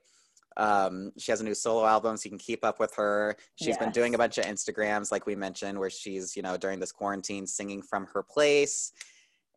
Um, 0.58 1.12
she 1.20 1.32
has 1.32 1.40
a 1.40 1.44
new 1.44 1.54
solo 1.54 1.86
album, 1.86 2.18
so 2.18 2.26
you 2.26 2.32
can 2.32 2.40
keep 2.40 2.66
up 2.66 2.80
with 2.80 2.94
her. 2.96 3.38
She's 3.56 3.78
been 3.78 3.92
doing 3.92 4.16
a 4.16 4.18
bunch 4.18 4.40
of 4.40 4.46
Instagrams, 4.46 5.12
like 5.12 5.28
we 5.28 5.36
mentioned, 5.36 5.78
where 5.78 5.92
she's, 5.92 6.36
you 6.36 6.42
know, 6.42 6.58
during 6.58 6.80
this 6.80 6.92
quarantine 6.92 7.46
singing 7.46 7.84
from 7.84 8.08
her 8.12 8.24
place. 8.24 8.92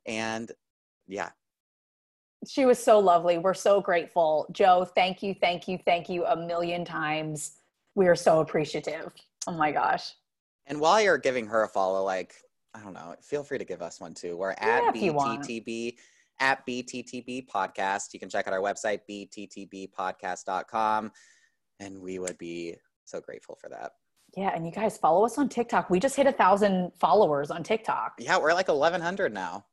And 0.04 0.52
yeah, 1.08 1.30
she 2.48 2.64
was 2.64 2.82
so 2.82 2.98
lovely. 2.98 3.38
We're 3.38 3.54
so 3.54 3.80
grateful. 3.80 4.46
Jo, 4.52 4.84
thank 4.84 5.22
you, 5.22 5.34
thank 5.34 5.68
you, 5.68 5.78
thank 5.84 6.08
you 6.08 6.24
a 6.24 6.36
million 6.36 6.84
times. 6.84 7.52
We 7.94 8.08
are 8.08 8.16
so 8.16 8.40
appreciative. 8.40 9.12
Oh 9.46 9.52
my 9.52 9.72
gosh. 9.72 10.12
And 10.66 10.80
while 10.80 11.00
you're 11.00 11.18
giving 11.18 11.46
her 11.46 11.64
a 11.64 11.68
follow, 11.68 12.04
like, 12.04 12.34
I 12.74 12.80
don't 12.80 12.92
know, 12.92 13.14
feel 13.22 13.42
free 13.42 13.58
to 13.58 13.64
give 13.64 13.82
us 13.82 14.00
one 14.00 14.14
too. 14.14 14.36
We're 14.36 14.52
Yeah, 14.52 14.88
at. 14.88 14.94
BTTB, 14.94 15.96
at 16.38 16.64
BTTB 16.66 17.48
podcast. 17.48 18.12
You 18.14 18.20
can 18.20 18.28
check 18.28 18.46
out 18.46 18.54
our 18.54 18.60
website, 18.60 19.00
bttbpodcast.com. 19.10 21.12
And 21.80 22.00
we 22.00 22.18
would 22.18 22.38
be 22.38 22.76
so 23.04 23.20
grateful 23.20 23.56
for 23.60 23.68
that. 23.70 23.92
Yeah, 24.36 24.52
and 24.54 24.64
you 24.64 24.72
guys 24.72 24.96
follow 24.96 25.24
us 25.24 25.38
on 25.38 25.48
TikTok. 25.48 25.90
We 25.90 25.98
just 25.98 26.14
hit 26.14 26.26
a 26.26 26.32
thousand 26.32 26.92
followers 27.00 27.50
on 27.50 27.64
TikTok. 27.64 28.14
Yeah, 28.18 28.38
we're 28.38 28.54
like 28.54 28.68
1,100 28.68 29.34
now. 29.34 29.64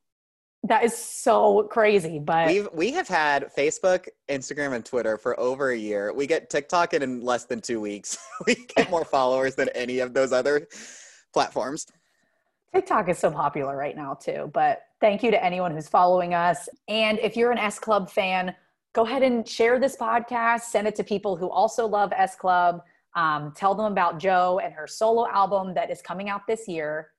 That 0.64 0.84
is 0.84 0.96
so 0.96 1.62
crazy. 1.64 2.18
But 2.18 2.48
We've, 2.48 2.68
we 2.72 2.90
have 2.92 3.06
had 3.06 3.50
Facebook, 3.56 4.08
Instagram, 4.28 4.74
and 4.74 4.84
Twitter 4.84 5.16
for 5.16 5.38
over 5.38 5.70
a 5.70 5.76
year. 5.76 6.12
We 6.12 6.26
get 6.26 6.50
TikTok 6.50 6.94
in, 6.94 7.02
in 7.02 7.22
less 7.22 7.44
than 7.44 7.60
two 7.60 7.80
weeks. 7.80 8.18
we 8.46 8.66
get 8.76 8.90
more 8.90 9.04
followers 9.10 9.54
than 9.54 9.68
any 9.70 10.00
of 10.00 10.14
those 10.14 10.32
other 10.32 10.66
platforms. 11.32 11.86
TikTok 12.74 13.08
is 13.08 13.18
so 13.18 13.30
popular 13.30 13.76
right 13.76 13.96
now 13.96 14.14
too. 14.14 14.50
But 14.52 14.82
thank 15.00 15.22
you 15.22 15.30
to 15.30 15.42
anyone 15.42 15.72
who's 15.72 15.88
following 15.88 16.34
us. 16.34 16.68
And 16.88 17.18
if 17.20 17.36
you're 17.36 17.52
an 17.52 17.58
S 17.58 17.78
Club 17.78 18.10
fan, 18.10 18.54
go 18.94 19.06
ahead 19.06 19.22
and 19.22 19.48
share 19.48 19.78
this 19.78 19.96
podcast. 19.96 20.62
Send 20.62 20.88
it 20.88 20.96
to 20.96 21.04
people 21.04 21.36
who 21.36 21.48
also 21.48 21.86
love 21.86 22.12
S 22.14 22.34
Club. 22.34 22.82
Um, 23.14 23.52
tell 23.56 23.74
them 23.74 23.90
about 23.90 24.18
Jo 24.18 24.60
and 24.62 24.74
her 24.74 24.86
solo 24.86 25.26
album 25.28 25.72
that 25.74 25.90
is 25.90 26.02
coming 26.02 26.28
out 26.28 26.46
this 26.48 26.66
year. 26.66 27.10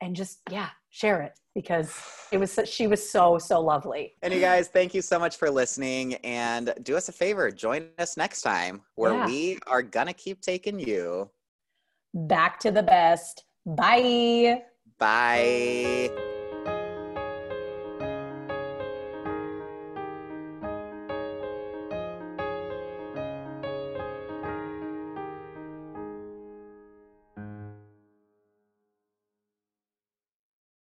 And 0.00 0.16
just 0.16 0.40
yeah, 0.50 0.70
share 0.90 1.22
it 1.22 1.38
because 1.54 1.94
it 2.32 2.38
was 2.38 2.58
she 2.64 2.86
was 2.86 3.08
so 3.08 3.38
so 3.38 3.60
lovely. 3.60 4.14
And 4.22 4.34
you 4.34 4.40
guys, 4.40 4.68
thank 4.68 4.94
you 4.94 5.02
so 5.02 5.18
much 5.18 5.36
for 5.36 5.50
listening. 5.50 6.14
And 6.16 6.74
do 6.82 6.96
us 6.96 7.08
a 7.08 7.12
favor, 7.12 7.50
join 7.50 7.88
us 7.98 8.16
next 8.16 8.42
time 8.42 8.82
where 8.96 9.12
Yeah. 9.14 9.26
we 9.26 9.58
are 9.66 9.82
going 9.82 10.06
to 10.08 10.12
keep 10.14 10.40
taking 10.40 10.78
you. 10.78 11.30
Back 12.12 12.58
to 12.60 12.70
the 12.70 12.82
best. 12.82 13.44
Bye. 13.66 14.62
Bye. 14.98 16.33